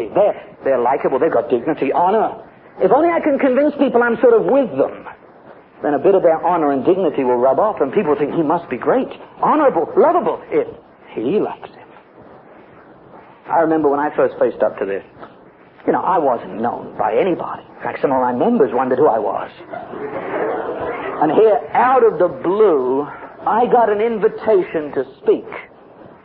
[0.01, 2.33] see, they're, they're likable, they've got dignity, honor.
[2.81, 5.05] If only I can convince people I'm sort of with them,
[5.83, 8.43] then a bit of their honor and dignity will rub off and people think he
[8.43, 9.09] must be great,
[9.43, 10.67] honorable, lovable, if
[11.15, 11.89] he likes him.
[13.47, 15.05] I remember when I first faced up to this,
[15.87, 17.63] you know, I wasn't known by anybody.
[17.63, 19.51] In fact, some of my members wondered who I was.
[21.23, 23.03] And here, out of the blue,
[23.47, 25.47] I got an invitation to speak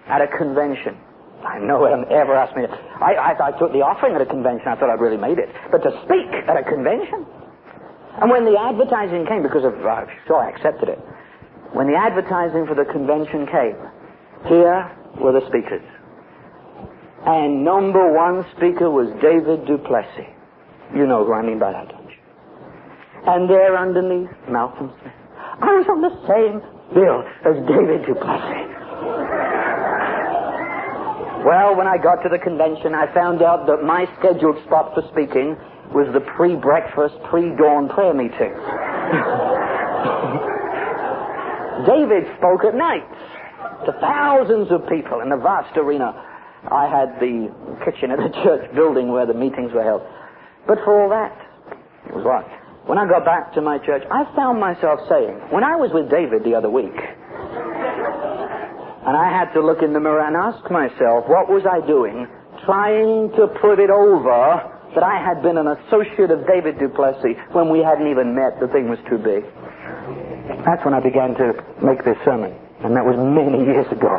[0.08, 0.98] at a convention.
[1.46, 2.66] I know one ever asked me.
[2.66, 4.68] I, I, I took the offering at a convention.
[4.68, 5.50] I thought I'd really made it.
[5.72, 7.26] But to speak at a convention?
[8.20, 11.00] And when the advertising came, because of, uh, sure, I accepted it.
[11.72, 13.80] When the advertising for the convention came,
[14.48, 15.84] here were the speakers.
[17.26, 20.28] And number one speaker was David du Plessis.
[20.94, 22.20] You know who I mean by that, don't you?
[23.26, 25.14] And there underneath, Malcolm Smith.
[25.62, 26.60] I was on the same
[26.92, 28.68] bill as David du Plessis.
[31.46, 35.02] Well, when I got to the convention, I found out that my scheduled spot for
[35.10, 35.56] speaking
[35.94, 38.54] was the pre-breakfast, pre-dawn prayer meeting.
[41.88, 43.10] David spoke at night
[43.86, 46.14] to thousands of people in the vast arena
[46.70, 47.50] I had the
[47.86, 50.04] kitchen at the church building where the meetings were held.
[50.68, 51.34] But for all that,
[52.06, 52.46] it was what?
[52.86, 56.10] When I got back to my church, I found myself saying, when I was with
[56.10, 56.98] David the other week,
[59.02, 62.28] and I had to look in the mirror and ask myself, what was I doing?
[62.66, 67.38] Trying to put it over that I had been an associate of David du Plessis
[67.52, 68.60] when we hadn't even met.
[68.60, 69.44] The thing was too big.
[70.66, 72.54] That's when I began to make this sermon.
[72.84, 74.12] And that was many years ago.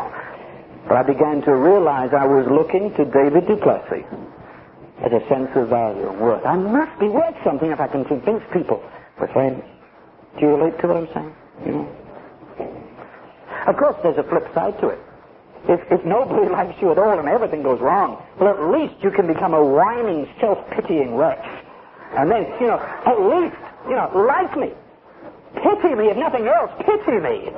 [0.89, 4.05] But I began to realize I was looking to David du Plessis
[5.03, 6.45] as a sense of value and worth.
[6.47, 8.83] I must be worth something if I can convince people.
[9.19, 9.63] But friends,
[10.39, 11.35] do you relate to what I'm saying?
[11.67, 11.89] You know?
[13.67, 14.99] Of course, there's a flip side to it.
[15.68, 19.11] If, if nobody likes you at all and everything goes wrong, well, at least you
[19.11, 21.44] can become a whining, self-pitying wretch.
[22.16, 23.57] And then, you know, at least
[23.88, 24.70] You know, like me.
[25.55, 27.51] Pity me, if nothing else, pity me.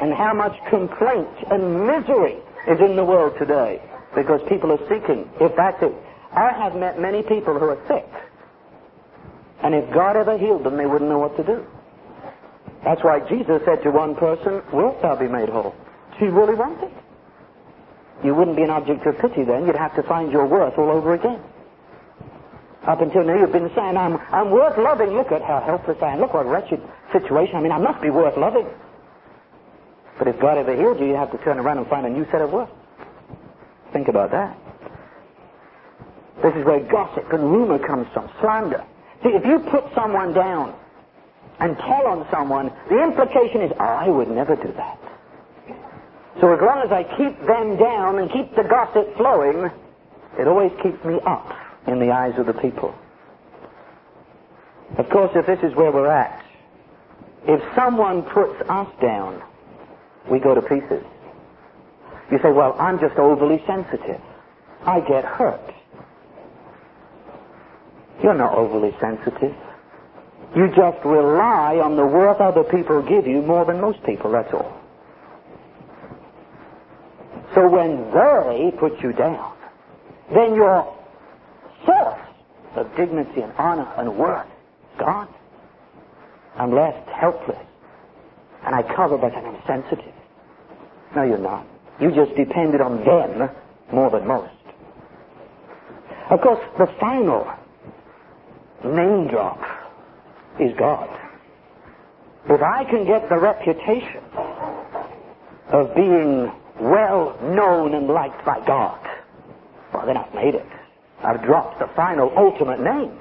[0.00, 2.36] And how much complaint and misery
[2.68, 3.82] is in the world today
[4.14, 5.28] because people are seeking.
[5.38, 5.94] That's it.
[6.32, 8.08] I have met many people who are sick.
[9.62, 11.66] And if God ever healed them, they wouldn't know what to do.
[12.84, 15.74] That's why Jesus said to one person, Wilt thou be made whole?
[16.20, 16.92] She really wanted.
[18.22, 19.66] You wouldn't be an object of pity then.
[19.66, 21.40] You'd have to find your worth all over again.
[22.86, 25.16] Up until now, you've been saying, I'm, I'm worth loving.
[25.16, 26.20] Look at how helpless I am.
[26.20, 26.80] Look what a wretched
[27.12, 27.56] situation.
[27.56, 28.66] I mean, I must be worth loving.
[30.18, 32.26] But if God ever healed you, you have to turn around and find a new
[32.30, 32.68] set of worth.
[33.92, 34.56] Think about that.
[36.42, 38.84] This is where gossip and rumor comes from, slander.
[39.22, 40.74] See, if you put someone down
[41.60, 45.09] and tell on someone, the implication is, oh, I would never do that.
[46.38, 49.70] So as long as I keep them down and keep the gossip flowing,
[50.38, 51.52] it always keeps me up
[51.86, 52.94] in the eyes of the people.
[54.96, 56.44] Of course, if this is where we're at,
[57.46, 59.42] if someone puts us down,
[60.30, 61.04] we go to pieces.
[62.30, 64.20] You say, well, I'm just overly sensitive.
[64.86, 65.74] I get hurt.
[68.22, 69.54] You're not overly sensitive.
[70.54, 74.52] You just rely on the worth other people give you more than most people, that's
[74.52, 74.79] all.
[77.60, 79.52] So when they put you down,
[80.32, 80.96] then your
[81.84, 82.18] source
[82.74, 84.46] of dignity and honor and worth
[84.98, 85.28] gone.
[86.56, 87.58] I'm left helpless.
[88.64, 90.14] And I cover saying I'm sensitive.
[91.14, 91.66] No, you're not.
[92.00, 93.50] You just depended on them
[93.92, 94.54] more than most.
[96.30, 97.46] Of course, the final
[98.86, 99.60] name drop
[100.58, 101.10] is God.
[102.48, 104.24] If I can get the reputation
[105.74, 108.98] of being well known and liked by God,
[109.92, 110.66] well, then I've made it.
[111.22, 113.18] I've dropped the final ultimate name.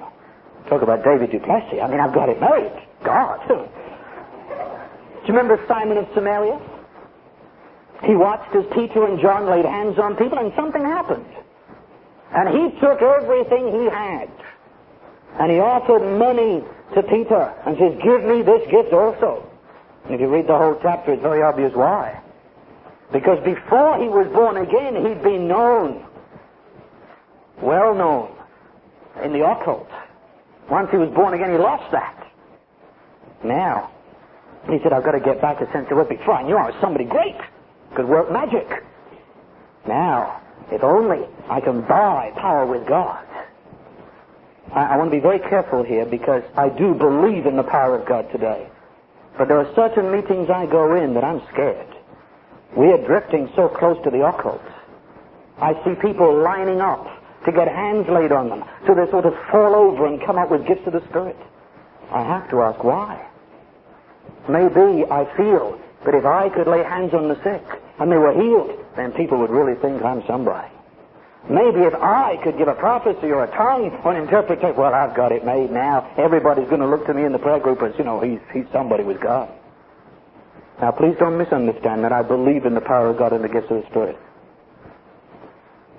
[0.69, 1.80] Talk about David du Plessis.
[1.82, 2.72] I mean, I've got it made.
[3.04, 3.39] God.
[3.48, 6.60] Do you remember Simon of Samaria?
[8.04, 11.26] He watched as Peter and John laid hands on people and something happened.
[12.32, 14.30] And he took everything he had
[15.39, 16.63] and he offered money
[16.95, 19.48] to Peter and says, Give me this gift also.
[20.06, 22.22] And if you read the whole chapter, it's very obvious why.
[23.12, 26.06] Because before he was born again, he'd been known,
[27.62, 28.36] well known,
[29.24, 29.89] in the occult.
[30.69, 32.32] Once he was born again, he lost that.
[33.43, 33.89] Now,
[34.69, 36.67] he said, I've got to get back a sense of what before I knew I
[36.67, 37.38] was somebody great,
[37.95, 38.67] could work magic.
[39.88, 40.41] Now,
[40.72, 43.26] if only I can buy power with God.
[44.74, 47.98] I, I want to be very careful here because I do believe in the power
[47.98, 48.67] of God today.
[49.38, 51.95] But there are certain meetings I go in that I'm scared.
[52.75, 54.62] We are drifting so close to the occult.
[55.60, 57.05] I see people lining up
[57.45, 60.51] to get hands laid on them so they sort of fall over and come up
[60.51, 61.38] with gifts of the Spirit.
[62.12, 63.25] I have to ask why.
[64.47, 67.63] Maybe I feel that if I could lay hands on the sick
[67.99, 70.67] and they were healed, then people would really think I'm somebody.
[71.49, 75.15] Maybe if I could give a prophecy or a tongue or an interpretation, well, I've
[75.15, 76.10] got it made now.
[76.17, 78.65] Everybody's going to look to me in the prayer group as, you know, he's, he's
[78.71, 79.49] somebody with God.
[80.81, 83.69] Now, please don't misunderstand that I believe in the power of God and the gifts
[83.69, 84.17] of the Spirit.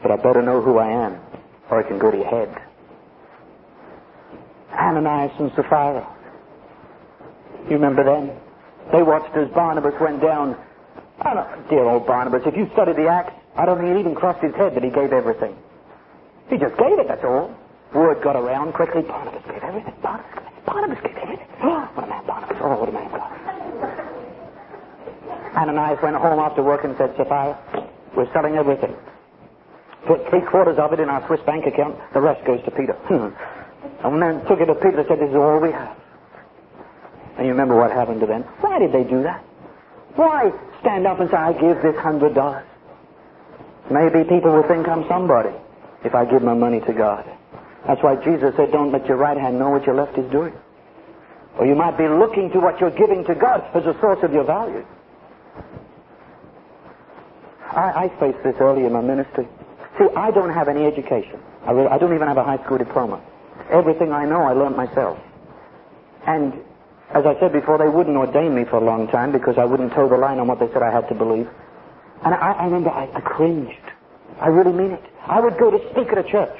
[0.03, 1.21] But I better know who I am,
[1.71, 2.49] or I can go to your head.
[4.73, 6.09] Ananias and Sapphira.
[7.69, 8.31] You remember them?
[8.93, 10.57] They watched as Barnabas went down.
[11.27, 14.15] Oh, no, dear old Barnabas, if you study the Acts, I don't think it even
[14.15, 15.55] crossed his head that he gave everything.
[16.49, 17.55] He just gave it, that's all.
[17.93, 19.03] Word got around quickly.
[19.03, 19.95] Barnabas gave everything.
[20.03, 21.47] Barnabas, Barnabas gave everything.
[21.63, 22.57] Oh, what a man, Barnabas.
[22.63, 23.50] Oh, what a man God.
[25.57, 27.59] Ananias went home after work and said, Sapphira,
[28.17, 28.95] we're selling everything.
[30.07, 31.97] Put three quarters of it in our Swiss bank account.
[32.15, 32.95] The rest goes to Peter.
[32.95, 33.35] Hmm.
[34.07, 35.97] and then took it to Peter and said, this is all we have.
[37.37, 38.43] And you remember what happened to them?
[38.61, 39.43] Why did they do that?
[40.17, 42.67] Why stand up and say, I give this hundred dollars?
[43.91, 45.55] Maybe people will think I'm somebody
[46.05, 47.25] if I give my money to God.
[47.87, 50.53] That's why Jesus said, don't let your right hand know what your left is doing.
[51.59, 54.33] Or you might be looking to what you're giving to God as a source of
[54.33, 54.85] your value.
[57.73, 59.49] I, I faced this early in my ministry.
[59.99, 61.41] See, I don't have any education.
[61.67, 63.21] I, really, I don't even have a high school diploma.
[63.71, 65.19] Everything I know, I learned myself.
[66.27, 66.55] And
[67.15, 69.93] as I said before, they wouldn't ordain me for a long time because I wouldn't
[69.93, 71.49] toe the line on what they said I had to believe.
[72.25, 73.79] And I, I remember I, I cringed.
[74.41, 75.03] I really mean it.
[75.27, 76.57] I would go to speak at a church,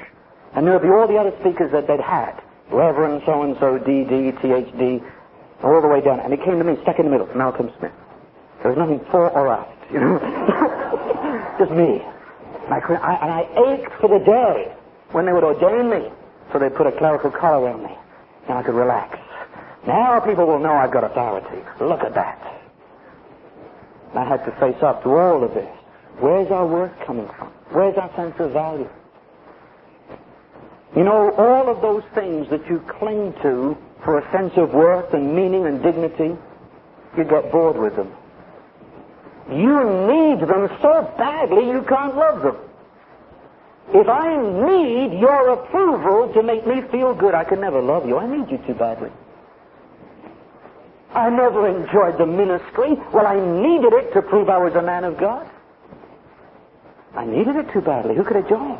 [0.53, 2.41] and there would be all the other speakers that they'd had.
[2.71, 5.01] Reverend so-and-so, D.D., T.H.D.,
[5.63, 6.19] all the way down.
[6.21, 7.91] And he came to me, stuck in the middle, Malcolm Smith.
[8.61, 10.19] There was nothing for or aft, you know.
[11.59, 12.01] Just me.
[12.65, 12.79] And I,
[13.21, 13.41] and I
[13.73, 14.73] ached for the day
[15.11, 16.09] when they would ordain me.
[16.51, 17.95] So they put a clerical collar on me.
[18.47, 19.19] Now I could relax.
[19.87, 21.63] Now people will know I've got authority.
[21.79, 22.37] Look at that.
[24.15, 25.69] I had to face up to all of this.
[26.19, 27.47] Where's our worth coming from?
[27.71, 28.89] Where's our sense of value?
[30.95, 35.13] You know, all of those things that you cling to for a sense of worth
[35.13, 36.35] and meaning and dignity,
[37.17, 38.11] you get bored with them.
[39.51, 42.55] You need them so badly you can't love them.
[43.93, 48.17] If I need your approval to make me feel good, I can never love you.
[48.17, 49.11] I need you too badly.
[51.13, 52.93] I never enjoyed the ministry.
[53.13, 55.49] Well, I needed it to prove I was a man of God.
[57.13, 58.15] I needed it too badly.
[58.15, 58.79] Who could have joined?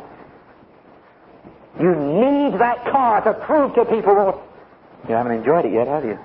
[1.78, 4.42] You need that car to prove to people,
[5.08, 6.18] you haven't enjoyed it yet, have you?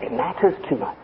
[0.00, 0.96] It matters too much.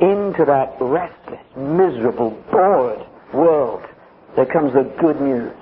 [0.00, 3.00] Into that restless, miserable, bored
[3.32, 3.82] world,
[4.34, 5.52] there comes the good news.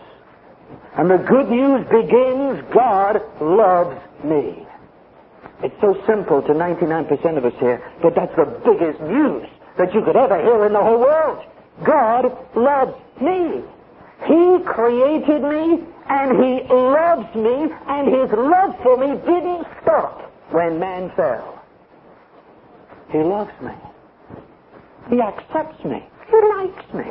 [0.96, 4.66] And the good news begins, God loves me.
[5.62, 9.46] It's so simple to 99% of us here, but that's the biggest news
[9.78, 11.44] that you could ever hear in the whole world.
[11.84, 13.62] God loves me.
[14.26, 20.78] He created me and He loves me and His love for me didn't stop when
[20.78, 21.62] man fell.
[23.10, 23.72] He loves me.
[25.10, 26.04] He accepts me.
[26.30, 27.10] He likes me.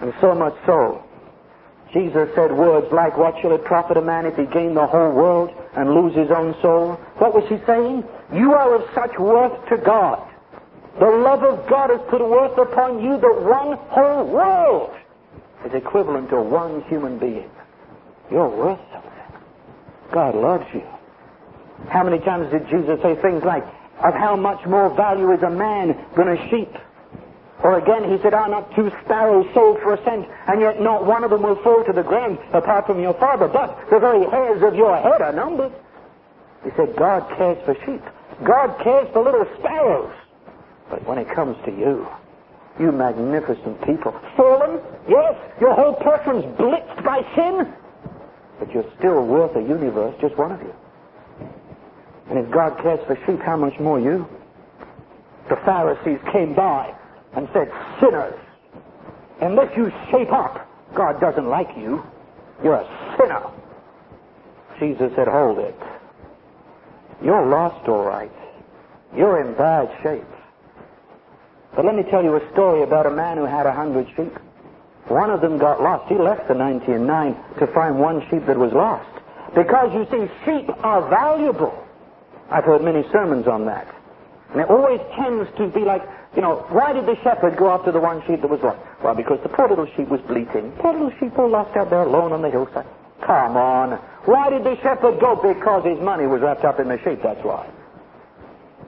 [0.00, 1.02] And so much so,
[1.92, 5.12] Jesus said words like, What shall it profit a man if he gain the whole
[5.12, 6.94] world and lose his own soul?
[7.18, 8.04] What was he saying?
[8.32, 10.28] You are of such worth to God.
[10.98, 14.90] The love of God has put worth upon you that one whole world
[15.64, 17.50] is equivalent to one human being.
[18.30, 19.10] You're worth something.
[20.12, 20.82] God loves you.
[21.88, 23.64] How many times did Jesus say things like,
[24.02, 26.72] of how much more value is a man than a sheep?
[27.62, 31.06] Or again, he said, Are not two sparrows sold for a cent, and yet not
[31.06, 34.24] one of them will fall to the ground apart from your Father, but the very
[34.30, 35.72] hairs of your head are numbered.
[36.64, 38.02] He said, God cares for sheep.
[38.44, 40.12] God cares for little sparrows.
[40.90, 42.06] But when it comes to you,
[42.78, 47.72] you magnificent people, fallen, yes, your whole person's blitzed by sin,
[48.58, 50.74] but you're still worth a universe, just one of you.
[52.28, 54.26] And if God cares for sheep, how much more you?
[55.48, 56.94] The Pharisees came by
[57.36, 57.70] and said,
[58.00, 58.38] Sinners,
[59.40, 62.02] unless you shape up, God doesn't like you.
[62.62, 63.42] You're a sinner.
[64.78, 65.76] Jesus said, Hold it.
[67.22, 68.32] You're lost, all right.
[69.16, 70.24] You're in bad shape.
[71.76, 74.32] But let me tell you a story about a man who had a hundred sheep.
[75.08, 76.08] One of them got lost.
[76.08, 79.08] He left the 99 to find one sheep that was lost.
[79.54, 81.84] Because you see, sheep are valuable.
[82.50, 83.92] I've heard many sermons on that.
[84.52, 86.02] And it always tends to be like,
[86.36, 88.78] you know, why did the shepherd go after the one sheep that was lost?
[89.02, 90.72] Well, because the poor little sheep was bleating.
[90.78, 92.86] Poor little sheep all lost out there alone on the hillside.
[93.22, 93.92] Come on.
[94.26, 95.36] Why did the shepherd go?
[95.36, 97.68] Because his money was wrapped up in the sheep, that's why.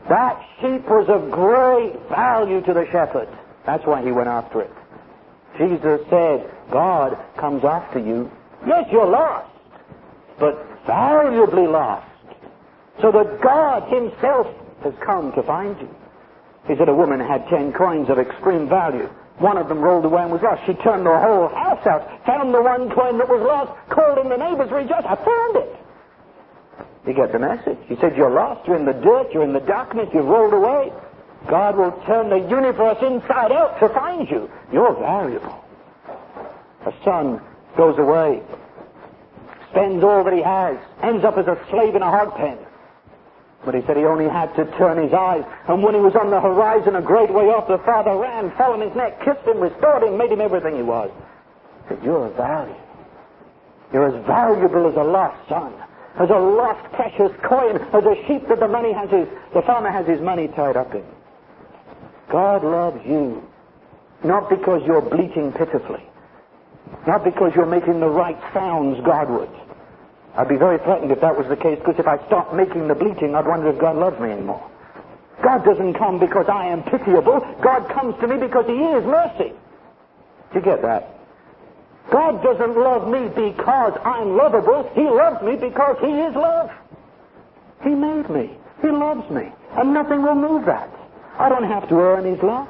[0.09, 3.29] That sheep was of great value to the shepherd.
[3.65, 4.71] That's why he went after it.
[5.59, 8.31] Jesus said, God comes after you.
[8.67, 9.51] Yes, you're lost,
[10.39, 12.07] but valuably lost.
[13.01, 14.47] So that God himself
[14.83, 15.95] has come to find you.
[16.67, 19.09] He said a woman had ten coins of extreme value.
[19.39, 20.63] One of them rolled away and was lost.
[20.67, 24.31] She turned the whole house out, found the one coin that was lost, called in
[24.31, 25.07] the neighbors, rejoiced.
[25.07, 25.77] I found it.
[27.07, 27.79] You get the message.
[27.87, 30.91] He said, You're lost, you're in the dirt, you're in the darkness, you've rolled away.
[31.47, 34.51] God will turn the universe inside out to find you.
[34.73, 35.65] You're valuable.
[36.87, 37.41] A son
[37.77, 38.43] goes away,
[39.71, 42.59] spends all that he has, ends up as a slave in a hog pen.
[43.67, 45.43] But he said he only had to turn his eyes.
[45.67, 48.73] And when he was on the horizon a great way off, the father ran, fell
[48.73, 51.11] on his neck, kissed him, restored him, made him everything he was.
[51.83, 52.77] He said, You're of value.
[53.93, 55.75] You're as valuable as a lost son,
[56.15, 59.91] as a lost precious coin, as a sheep that the money has his, the farmer
[59.91, 61.05] has his money tied up in.
[62.31, 63.43] God loves you.
[64.23, 66.05] Not because you're bleating pitifully.
[67.07, 69.51] Not because you're making the right sounds Godward.
[70.37, 72.95] I'd be very frightened if that was the case, because if I stopped making the
[72.95, 74.71] bleating, I'd wonder if God loves me anymore.
[75.43, 77.41] God doesn't come because I am pitiable.
[77.63, 79.53] God comes to me because He is mercy.
[80.53, 81.09] Do you get that?
[82.11, 84.91] God doesn't love me because I'm lovable.
[84.95, 86.71] He loves me because He is love.
[87.83, 88.57] He made me.
[88.83, 89.51] He loves me.
[89.73, 90.89] And nothing will move that.
[91.39, 92.69] I don't have to earn His love.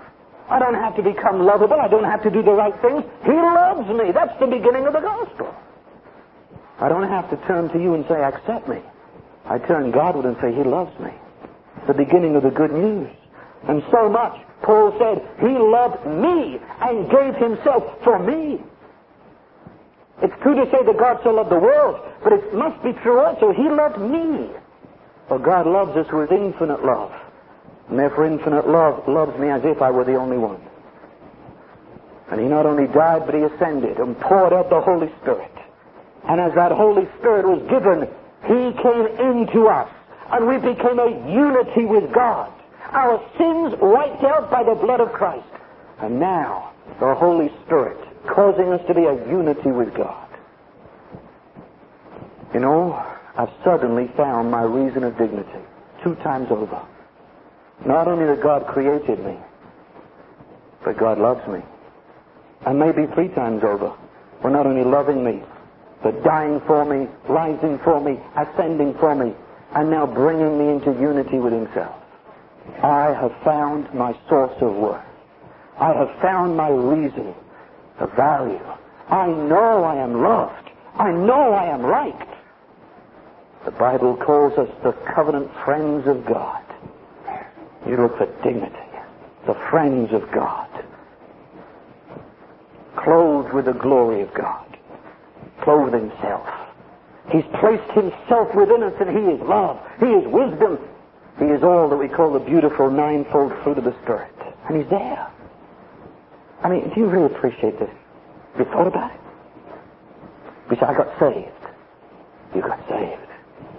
[0.48, 1.80] I don't have to become lovable.
[1.80, 3.02] I don't have to do the right things.
[3.24, 4.12] He loves me.
[4.12, 5.54] That's the beginning of the gospel.
[6.78, 8.80] I don't have to turn to you and say, accept me.
[9.46, 11.10] I turn Godward and say, He loves me.
[11.86, 13.08] The beginning of the good news.
[13.68, 18.60] And so much, Paul said, He loved me and gave Himself for me.
[20.22, 23.20] It's true to say that God so loved the world, but it must be true
[23.20, 24.50] also He loved me.
[25.28, 27.12] For God loves us with infinite love.
[27.88, 30.60] And therefore infinite love loves me as if I were the only one.
[32.30, 35.55] And He not only died, but He ascended and poured out the Holy Spirit.
[36.28, 38.08] And as that Holy Spirit was given,
[38.42, 39.88] He came into us.
[40.32, 42.52] And we became a unity with God.
[42.90, 45.46] Our sins wiped out by the blood of Christ.
[46.00, 50.28] And now, the Holy Spirit causing us to be a unity with God.
[52.52, 52.94] You know,
[53.36, 55.60] I've suddenly found my reason of dignity
[56.02, 56.80] two times over.
[57.84, 59.36] Not only that God created me,
[60.84, 61.60] but God loves me.
[62.64, 63.92] And maybe three times over,
[64.40, 65.42] for not only loving me,
[66.02, 69.34] but dying for me, rising for me, ascending for me,
[69.74, 71.94] and now bringing me into unity with Himself.
[72.82, 75.04] I have found my source of worth.
[75.78, 77.34] I have found my reason
[77.98, 78.60] the value.
[79.08, 80.70] I know I am loved.
[80.94, 82.30] I know I am liked.
[83.64, 86.62] The Bible calls us the covenant friends of God.
[87.86, 88.76] You look for dignity.
[89.46, 90.68] The friends of God.
[92.96, 94.65] Clothed with the glory of God.
[95.66, 96.46] Clothed himself.
[97.32, 99.80] He's placed himself within us and he is love.
[99.98, 100.78] He is wisdom.
[101.40, 104.30] He is all that we call the beautiful ninefold fruit of the Spirit.
[104.68, 105.26] And he's there.
[106.62, 107.90] I mean, do you really appreciate this?
[108.54, 109.20] Have you thought about it?
[110.70, 111.50] You say, I got saved.
[112.54, 113.26] You got saved.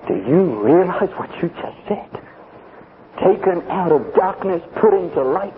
[0.09, 2.21] Do you realize what you just said?
[3.23, 5.55] Taken out of darkness, put into light.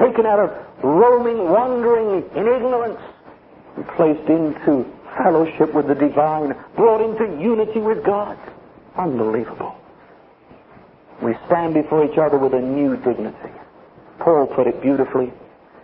[0.00, 0.50] Taken out of
[0.82, 3.00] roaming, wandering in ignorance,
[3.76, 4.84] and placed into
[5.16, 8.38] fellowship with the divine, brought into unity with God.
[8.96, 9.74] Unbelievable.
[11.22, 13.52] We stand before each other with a new dignity.
[14.18, 15.32] Paul put it beautifully.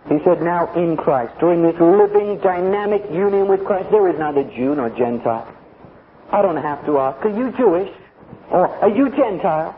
[0.09, 4.43] He said, now in Christ, during this living, dynamic union with Christ, there is neither
[4.43, 5.53] Jew nor Gentile.
[6.31, 7.91] I don't have to ask, are you Jewish?
[8.49, 9.75] Or are you Gentile?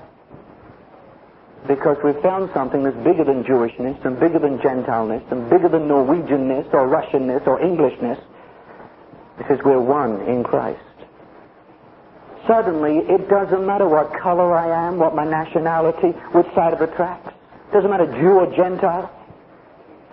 [1.67, 5.87] Because we've found something that's bigger than Jewishness and bigger than Gentileness and bigger than
[5.87, 8.19] Norwegianness or Russianness or Englishness.
[9.39, 10.79] Because we're one in Christ.
[12.45, 16.87] Suddenly, it doesn't matter what color I am, what my nationality, which side of the
[16.87, 17.33] tracks.
[17.69, 19.09] It Doesn't matter Jew or Gentile.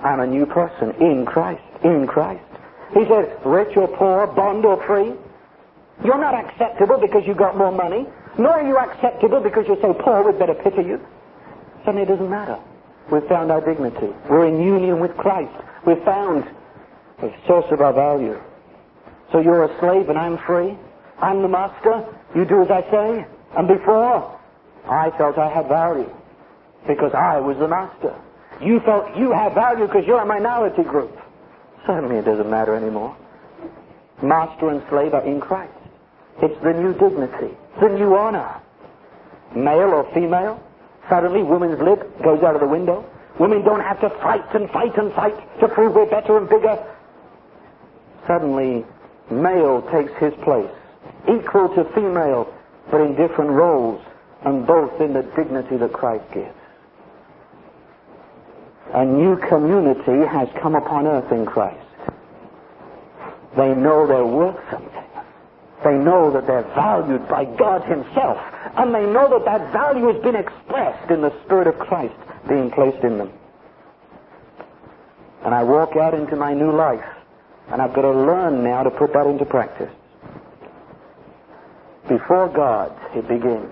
[0.00, 2.44] I'm a new person in Christ, in Christ.
[2.94, 5.12] He said, rich or poor, bond or free.
[6.04, 8.06] You're not acceptable because you've got more money,
[8.38, 11.00] nor are you acceptable because you're so poor we'd better pity you.
[11.84, 12.58] Suddenly it doesn't matter.
[13.10, 14.12] We've found our dignity.
[14.28, 15.54] We're in union with Christ.
[15.86, 16.44] We've found
[17.20, 18.38] the source of our value.
[19.36, 20.78] So you're a slave and I'm free.
[21.20, 22.08] I'm the master.
[22.34, 23.26] You do as I say.
[23.54, 24.40] And before,
[24.88, 26.10] I felt I had value
[26.88, 28.18] because I was the master.
[28.62, 31.20] You felt you had value because you're a minority group.
[31.86, 33.14] Suddenly it doesn't matter anymore.
[34.22, 35.74] Master and slave are in Christ.
[36.40, 38.58] It's the new dignity, the new honor.
[39.54, 40.64] Male or female,
[41.10, 43.04] suddenly woman's lip goes out of the window.
[43.38, 46.82] Women don't have to fight and fight and fight to prove we're better and bigger.
[48.26, 48.86] Suddenly,
[49.30, 50.70] male takes his place,
[51.28, 52.52] equal to female,
[52.90, 54.02] but in different roles,
[54.44, 56.54] and both in the dignity that Christ gives
[58.96, 61.76] a new community has come upon earth in Christ.
[63.56, 64.92] They know they're worth something.
[65.84, 68.38] They know that they're valued by God Himself.
[68.76, 72.14] And they know that that value has been expressed in the Spirit of Christ
[72.48, 73.32] being placed in them.
[75.44, 77.04] And I walk out into my new life.
[77.68, 79.90] And I've got to learn now to put that into practice.
[82.08, 83.70] Before God, it begins.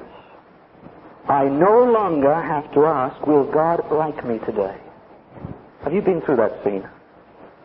[1.28, 4.76] I no longer have to ask, will God like me today?
[5.84, 6.86] Have you been through that scene?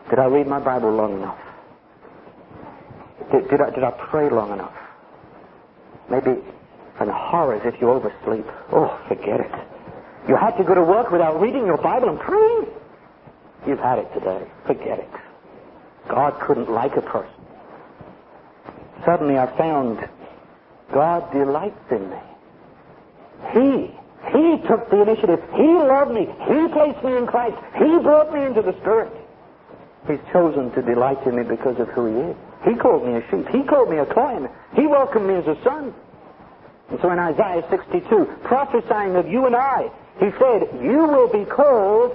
[0.08, 1.38] Did I read my Bible long enough?
[3.32, 4.74] Did, did, I, did I pray long enough?
[6.10, 6.40] Maybe
[7.00, 8.46] an horrors if you oversleep.
[8.72, 9.52] Oh, forget it.
[10.28, 12.66] You had to go to work without reading your Bible and praying?
[13.66, 14.46] You've had it today.
[14.66, 15.10] Forget it.
[16.08, 17.30] God couldn't like a person.
[19.04, 20.08] Suddenly I found
[20.92, 22.16] God delights in me.
[23.52, 24.00] He
[24.32, 25.42] he took the initiative.
[25.54, 26.26] He loved me.
[26.26, 27.56] He placed me in Christ.
[27.78, 29.12] He brought me into the Spirit.
[30.06, 32.36] He's chosen to delight in me because of who he is.
[32.64, 33.48] He called me a sheep.
[33.48, 34.48] He called me a coin.
[34.74, 35.94] He welcomed me as a son.
[36.90, 41.44] And so in Isaiah 62, prophesying of you and I, he said, You will be
[41.44, 42.12] called,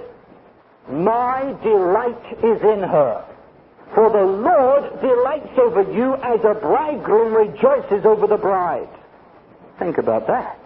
[0.88, 3.24] My delight is in her.
[3.94, 8.88] For the Lord delights over you as a bridegroom rejoices over the bride.
[9.78, 10.58] Think about that.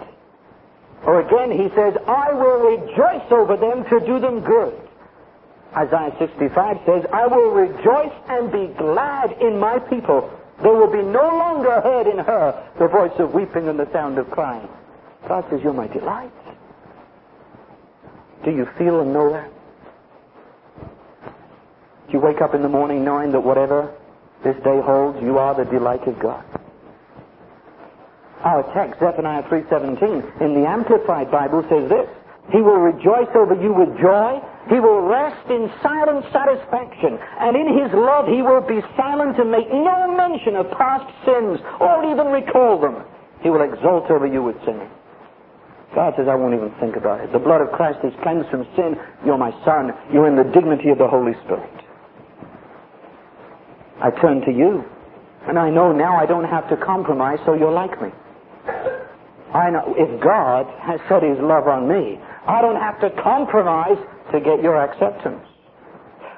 [1.04, 4.74] Or again, he says, I will rejoice over them to do them good.
[5.76, 10.30] Isaiah 65 says, I will rejoice and be glad in my people.
[10.62, 14.18] There will be no longer heard in her the voice of weeping and the sound
[14.18, 14.68] of crying.
[15.26, 16.32] God says, You're my delight.
[18.44, 19.50] Do you feel and know that?
[22.12, 23.94] You wake up in the morning knowing that whatever
[24.42, 26.44] this day holds, you are the delight of God?
[28.42, 32.08] Our text, Zephaniah 3.17, in the Amplified Bible says this,
[32.50, 34.40] He will rejoice over you with joy.
[34.68, 37.18] He will rest in silent satisfaction.
[37.38, 41.60] And in His love He will be silent and make no mention of past sins
[41.78, 43.04] or even recall them.
[43.42, 44.88] He will exult over you with singing.
[45.94, 47.32] God says, I won't even think about it.
[47.32, 48.96] The blood of Christ has cleansed from sin.
[49.24, 49.92] You're my son.
[50.12, 51.70] You're in the dignity of the Holy Spirit.
[54.02, 54.84] I turn to you.
[55.48, 58.10] And I know now I don't have to compromise so you'll like me.
[59.54, 63.98] I know if God has set his love on me, I don't have to compromise
[64.32, 65.42] to get your acceptance.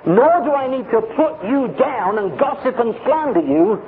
[0.07, 3.83] Nor do I need to put you down and gossip and slander you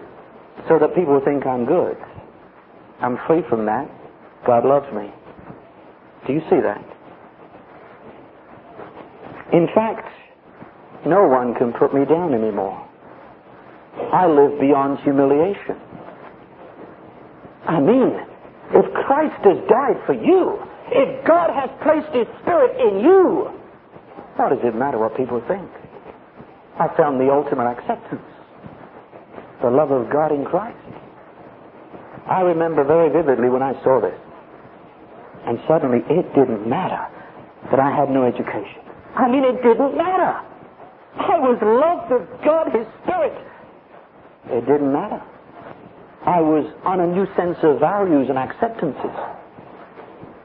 [0.69, 1.97] so that people think I'm good.
[3.01, 3.91] I'm free from that.
[4.47, 5.11] God loves me.
[6.27, 6.85] Do you see that?
[9.53, 10.09] In fact,
[11.07, 12.89] no one can put me down anymore.
[14.13, 15.77] I live beyond humiliation.
[17.67, 18.13] I mean,
[18.73, 23.51] if Christ has died for you, if God has placed His Spirit in you,
[24.37, 25.69] what does it matter what people think?
[26.79, 28.27] I found the ultimate acceptance.
[29.63, 30.77] The love of God in Christ.
[32.27, 34.19] I remember very vividly when I saw this.
[35.47, 37.07] And suddenly it didn't matter
[37.71, 38.83] that I had no education.
[39.15, 40.41] I mean, it didn't matter.
[41.17, 43.33] I was loved of God, His Spirit.
[44.51, 45.23] It didn't matter.
[46.27, 49.13] I was on a new sense of values and acceptances.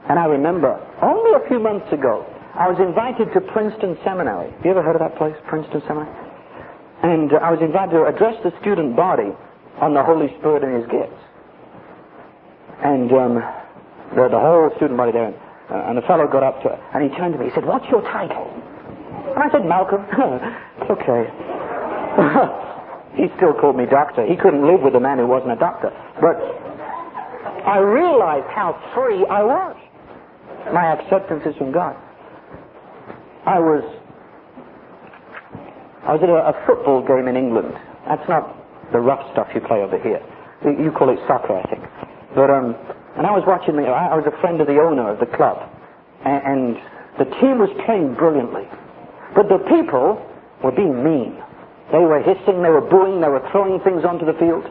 [0.09, 2.25] And I remember only a few months ago,
[2.55, 4.51] I was invited to Princeton Seminary.
[4.51, 6.11] Have you ever heard of that place, Princeton Seminary?
[7.03, 9.31] And uh, I was invited to address the student body
[9.79, 11.21] on the Holy Spirit and His gifts.
[12.83, 13.33] And um,
[14.15, 15.31] the, the whole student body there,
[15.71, 17.47] uh, and the fellow got up to it, and he turned to me.
[17.47, 18.51] He said, "What's your title?"
[19.35, 20.03] And I said, "Malcolm."
[20.91, 21.23] okay.
[23.19, 24.23] He still called me doctor.
[24.23, 25.91] He couldn't live with a man who wasn't a doctor.
[26.23, 26.39] But
[27.67, 29.75] I realized how free I was.
[30.71, 31.99] My acceptance is from God.
[33.45, 33.83] I was
[36.07, 37.75] I was at a, a football game in England.
[38.07, 38.55] That's not
[38.95, 40.23] the rough stuff you play over here.
[40.63, 41.83] You call it soccer, I think.
[42.35, 42.71] But um,
[43.19, 43.83] and I was watching the.
[43.83, 45.59] I was a friend of the owner of the club,
[46.23, 46.63] and, and
[47.19, 48.63] the team was playing brilliantly,
[49.35, 50.23] but the people
[50.63, 51.35] were being mean.
[51.91, 54.65] They were hissing, they were booing, they were throwing things onto the field.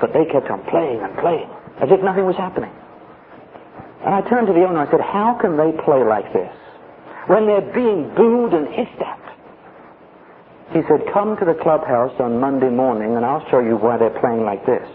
[0.00, 1.50] But they kept on playing and playing,
[1.82, 2.70] as if nothing was happening.
[4.04, 6.54] And I turned to the owner and I said, How can they play like this
[7.26, 9.18] when they're being booed and hissed at?
[10.72, 14.18] He said, Come to the clubhouse on Monday morning and I'll show you why they're
[14.20, 14.86] playing like this.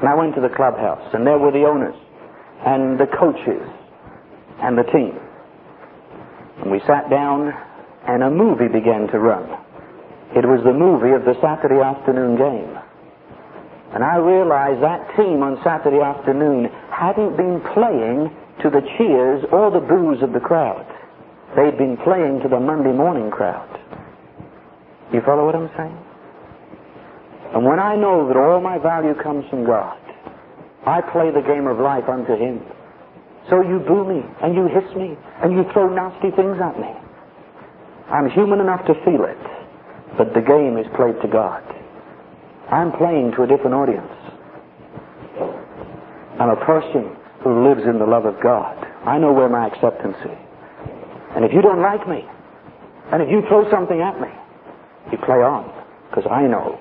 [0.00, 1.94] And I went to the clubhouse and there were the owners
[2.66, 3.62] and the coaches
[4.58, 5.14] and the team.
[6.62, 7.54] And we sat down
[8.08, 9.46] and a movie began to run.
[10.34, 12.72] It was the movie of the Saturday afternoon game.
[13.94, 18.32] And I realized that team on Saturday afternoon hadn't been playing
[18.64, 20.88] to the cheers or the boos of the crowd.
[21.54, 23.68] They'd been playing to the Monday morning crowd.
[25.12, 25.98] You follow what I'm saying?
[27.52, 30.00] And when I know that all my value comes from God,
[30.86, 32.64] I play the game of life unto Him.
[33.50, 37.01] So you boo me, and you hiss me, and you throw nasty things at me.
[38.12, 39.40] I'm human enough to feel it,
[40.18, 41.64] but the game is played to God.
[42.70, 44.12] I'm playing to a different audience.
[46.38, 48.76] I'm a person who lives in the love of God.
[49.06, 50.38] I know where my acceptance is.
[51.34, 52.24] And if you don't like me,
[53.12, 54.28] and if you throw something at me,
[55.10, 55.72] you play on,
[56.10, 56.78] because I know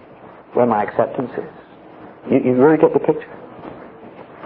[0.53, 1.51] where my acceptance is.
[2.29, 3.31] You, you really get the picture?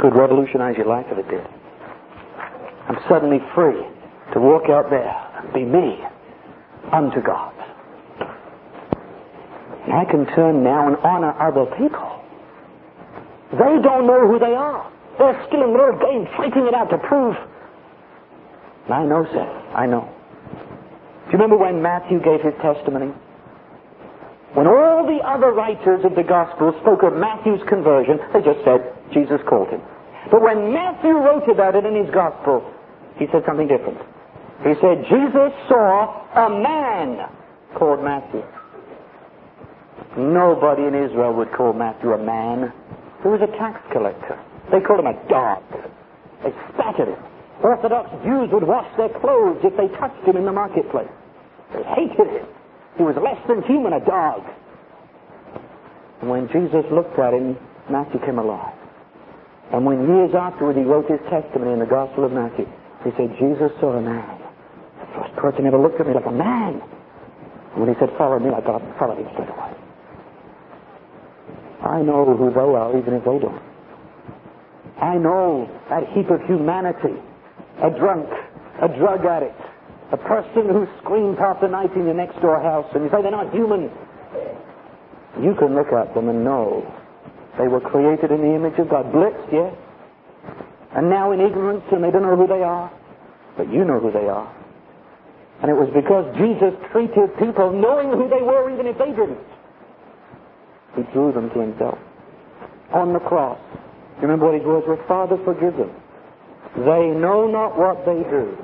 [0.02, 1.46] Could revolutionize your life if it did.
[2.90, 3.82] I'm suddenly free
[4.34, 5.10] to walk out there
[5.42, 6.06] and be me
[6.92, 7.54] unto God.
[9.86, 12.22] And I can turn now and honor other people.
[13.52, 14.92] They don't know who they are.
[15.18, 17.36] They're still in their game, fighting it out to prove.
[18.86, 19.46] And I know, sir.
[19.74, 20.10] I know.
[21.26, 23.14] Do you remember when Matthew gave his testimony?
[24.54, 28.94] When all the other writers of the gospel spoke of Matthew's conversion, they just said
[29.12, 29.82] Jesus called him.
[30.32, 32.64] But when Matthew wrote about it in his gospel,
[33.18, 34.00] he said something different.
[34.64, 37.30] He said, Jesus saw a man
[37.76, 38.44] called Matthew.
[40.18, 42.72] Nobody in Israel would call Matthew a man.
[43.22, 44.40] He was a tax collector.
[44.72, 45.62] They called him a dog.
[46.44, 47.20] They spat at him.
[47.62, 51.12] Orthodox Jews would wash their clothes if they touched him in the marketplace.
[51.74, 52.48] They hated him.
[52.98, 54.44] He was less than human, a dog.
[56.22, 57.58] And when Jesus looked at him,
[57.90, 58.74] Matthew came alive.
[59.74, 62.66] And when years afterward he wrote his testimony in the Gospel of Matthew,
[63.04, 64.45] he said, Jesus saw a man.
[65.16, 66.82] First person ever looked at me like a man.
[67.74, 69.74] And when he said, follow me, I got up and followed him straight away.
[71.84, 73.62] I know who they are, even if they don't.
[75.02, 77.20] I know that heap of humanity,
[77.84, 78.28] a drunk,
[78.82, 79.60] a drug addict,
[80.12, 83.22] a person who screams half the night in your next door house, and you say
[83.22, 83.92] they're not human.
[85.42, 86.84] You can look at them and know
[87.60, 89.12] they were created in the image of God.
[89.12, 89.76] Blitzed, yes.
[90.96, 92.92] And now in ignorance, and they don't know who they are.
[93.58, 94.65] But you know who they are.
[95.62, 99.40] And it was because Jesus treated people knowing who they were, even if they didn't.
[100.96, 101.98] He drew them to himself.
[102.94, 103.60] On the cross.
[104.22, 105.02] Remember what his words were?
[105.08, 105.92] Father, forgive them.
[106.76, 108.58] They know not what they do.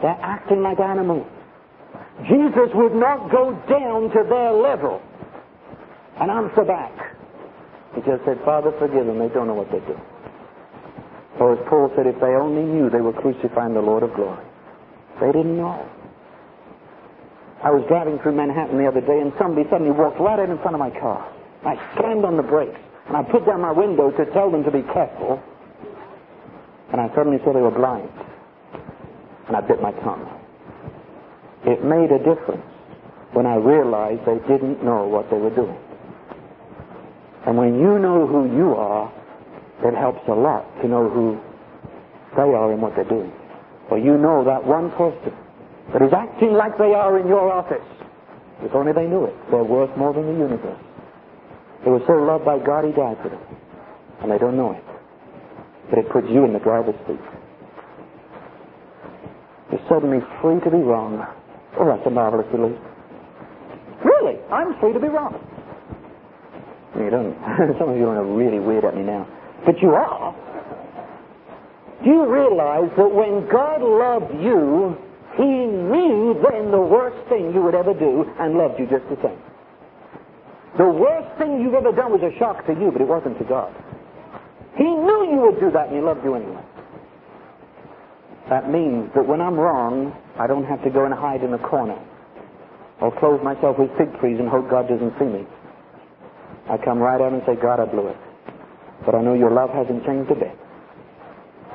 [0.00, 1.26] They're acting like animals.
[2.28, 5.02] Jesus would not go down to their level
[6.20, 6.92] and answer back.
[7.94, 9.18] He just said, Father, forgive them.
[9.18, 9.98] They don't know what they do.
[11.38, 14.44] Or as Paul said, if they only knew they were crucifying the Lord of glory.
[15.20, 15.88] They didn't know.
[17.62, 20.74] I was driving through Manhattan the other day and somebody suddenly walked right in front
[20.74, 21.24] of my car.
[21.64, 24.70] I slammed on the brakes and I put down my window to tell them to
[24.70, 25.42] be careful.
[26.92, 28.10] And I suddenly saw they were blind.
[29.48, 30.28] And I bit my tongue.
[31.64, 32.64] It made a difference
[33.32, 35.78] when I realized they didn't know what they were doing.
[37.46, 39.12] And when you know who you are,
[39.84, 41.40] it helps a lot to know who
[42.36, 43.32] they are and what they're doing.
[43.88, 45.32] For you know that one person
[45.92, 47.84] that is acting like they are in your office.
[48.62, 50.80] If only they knew it, they're worth more than the universe.
[51.84, 53.42] They were so loved by God, He died for them.
[54.22, 54.84] And they don't know it.
[55.90, 57.20] But it puts you in the driver's seat.
[59.70, 61.20] You're suddenly free to be wrong.
[61.78, 62.78] Oh, that's a marvelous relief.
[64.04, 64.40] Really?
[64.50, 65.34] I'm free to be wrong.
[66.96, 67.34] You don't.
[67.78, 69.28] Some of you are really weird at me now.
[69.66, 70.32] But you are.
[72.04, 74.96] Do you realize that when God loved you,
[75.36, 79.16] He knew then the worst thing you would ever do and loved you just the
[79.24, 79.40] same?
[80.76, 83.44] The worst thing you've ever done was a shock to you, but it wasn't to
[83.44, 83.72] God.
[84.76, 86.62] He knew you would do that and He loved you anyway.
[88.50, 91.58] That means that when I'm wrong, I don't have to go and hide in a
[91.58, 91.96] corner
[93.00, 95.46] or close myself with fig trees and hope God doesn't see me.
[96.68, 98.16] I come right out and say, God, I blew it.
[99.06, 100.58] But I know your love hasn't changed a bit.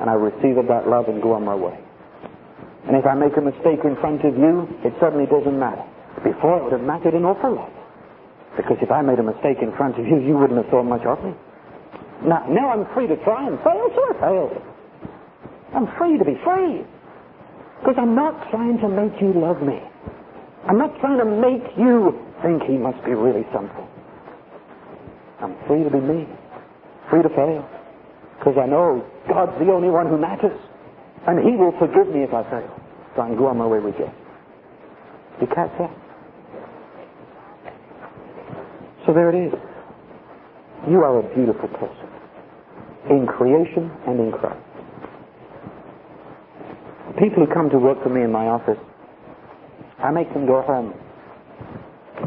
[0.00, 1.78] And I receive of that love and go on my way.
[2.88, 5.84] And if I make a mistake in front of you, it suddenly doesn't matter.
[6.24, 7.72] Before it would have mattered an awful lot.
[8.56, 11.04] Because if I made a mistake in front of you, you wouldn't have thought much
[11.04, 11.32] of me.
[12.24, 14.56] Now, now I'm free to try and fail, I failed.
[15.74, 16.84] I'm free to be free.
[17.80, 19.80] Because I'm not trying to make you love me.
[20.68, 23.86] I'm not trying to make you think he must be really something.
[25.40, 26.28] I'm free to be me.
[27.08, 27.79] Free to fail.
[28.40, 30.56] Because I know God's the only one who matters.
[31.28, 32.72] And he will forgive me if I fail.
[33.14, 34.08] So I can go on my way with you.
[35.40, 35.92] You catch that?
[39.04, 39.52] So there it is.
[40.88, 42.08] You are a beautiful person.
[43.10, 44.64] In creation and in Christ.
[47.20, 48.80] People who come to work for me in my office,
[49.98, 50.94] I make them go home,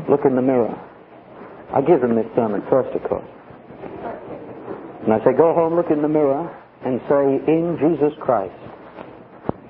[0.08, 0.78] look in the mirror.
[1.74, 3.26] I give them this sermon first, of course.
[5.04, 6.48] And I say, go home, look in the mirror,
[6.86, 8.56] and say, in Jesus Christ,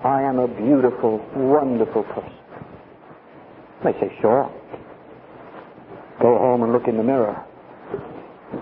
[0.03, 2.37] I am a beautiful, wonderful person.
[3.83, 4.51] They say, sure.
[6.21, 7.33] Go home and look in the mirror.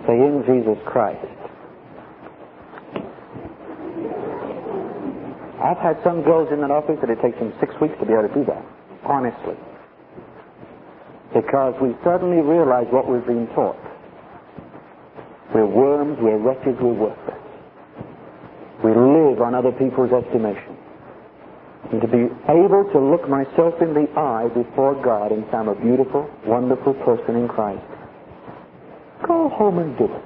[0.08, 1.28] Say, in Jesus Christ,
[5.62, 8.14] I've had some girls in that office that it takes them six weeks to be
[8.14, 8.64] able to do that,
[9.04, 9.60] honestly.
[11.36, 13.91] Because we suddenly realize what we've been taught.
[15.54, 17.42] We're worms, we're wretches, we're worthless.
[18.84, 20.78] We live on other people's estimation.
[21.92, 25.68] And to be able to look myself in the eye before God and say I'm
[25.68, 27.84] a beautiful, wonderful person in Christ.
[29.28, 30.24] Go home and do it.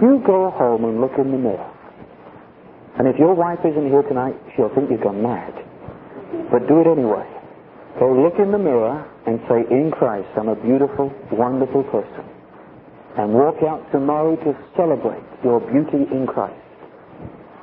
[0.00, 1.72] You go home and look in the mirror.
[2.98, 5.52] And if your wife isn't here tonight, she'll think you've gone mad.
[6.52, 7.26] But do it anyway.
[7.98, 12.35] Go look in the mirror and say, in Christ, I'm a beautiful, wonderful person.
[13.16, 16.60] And walk out tomorrow to celebrate your beauty in Christ.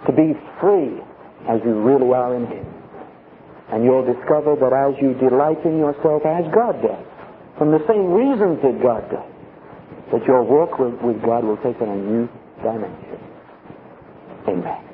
[0.08, 0.98] To be free
[1.48, 2.66] as you really are in Him.
[3.72, 7.06] And you'll discover that as you delight in yourself as God does,
[7.58, 9.30] from the same reasons that God does,
[10.12, 12.30] that your walk with, with God will take on a new
[12.62, 13.20] dimension.
[14.48, 14.93] Amen.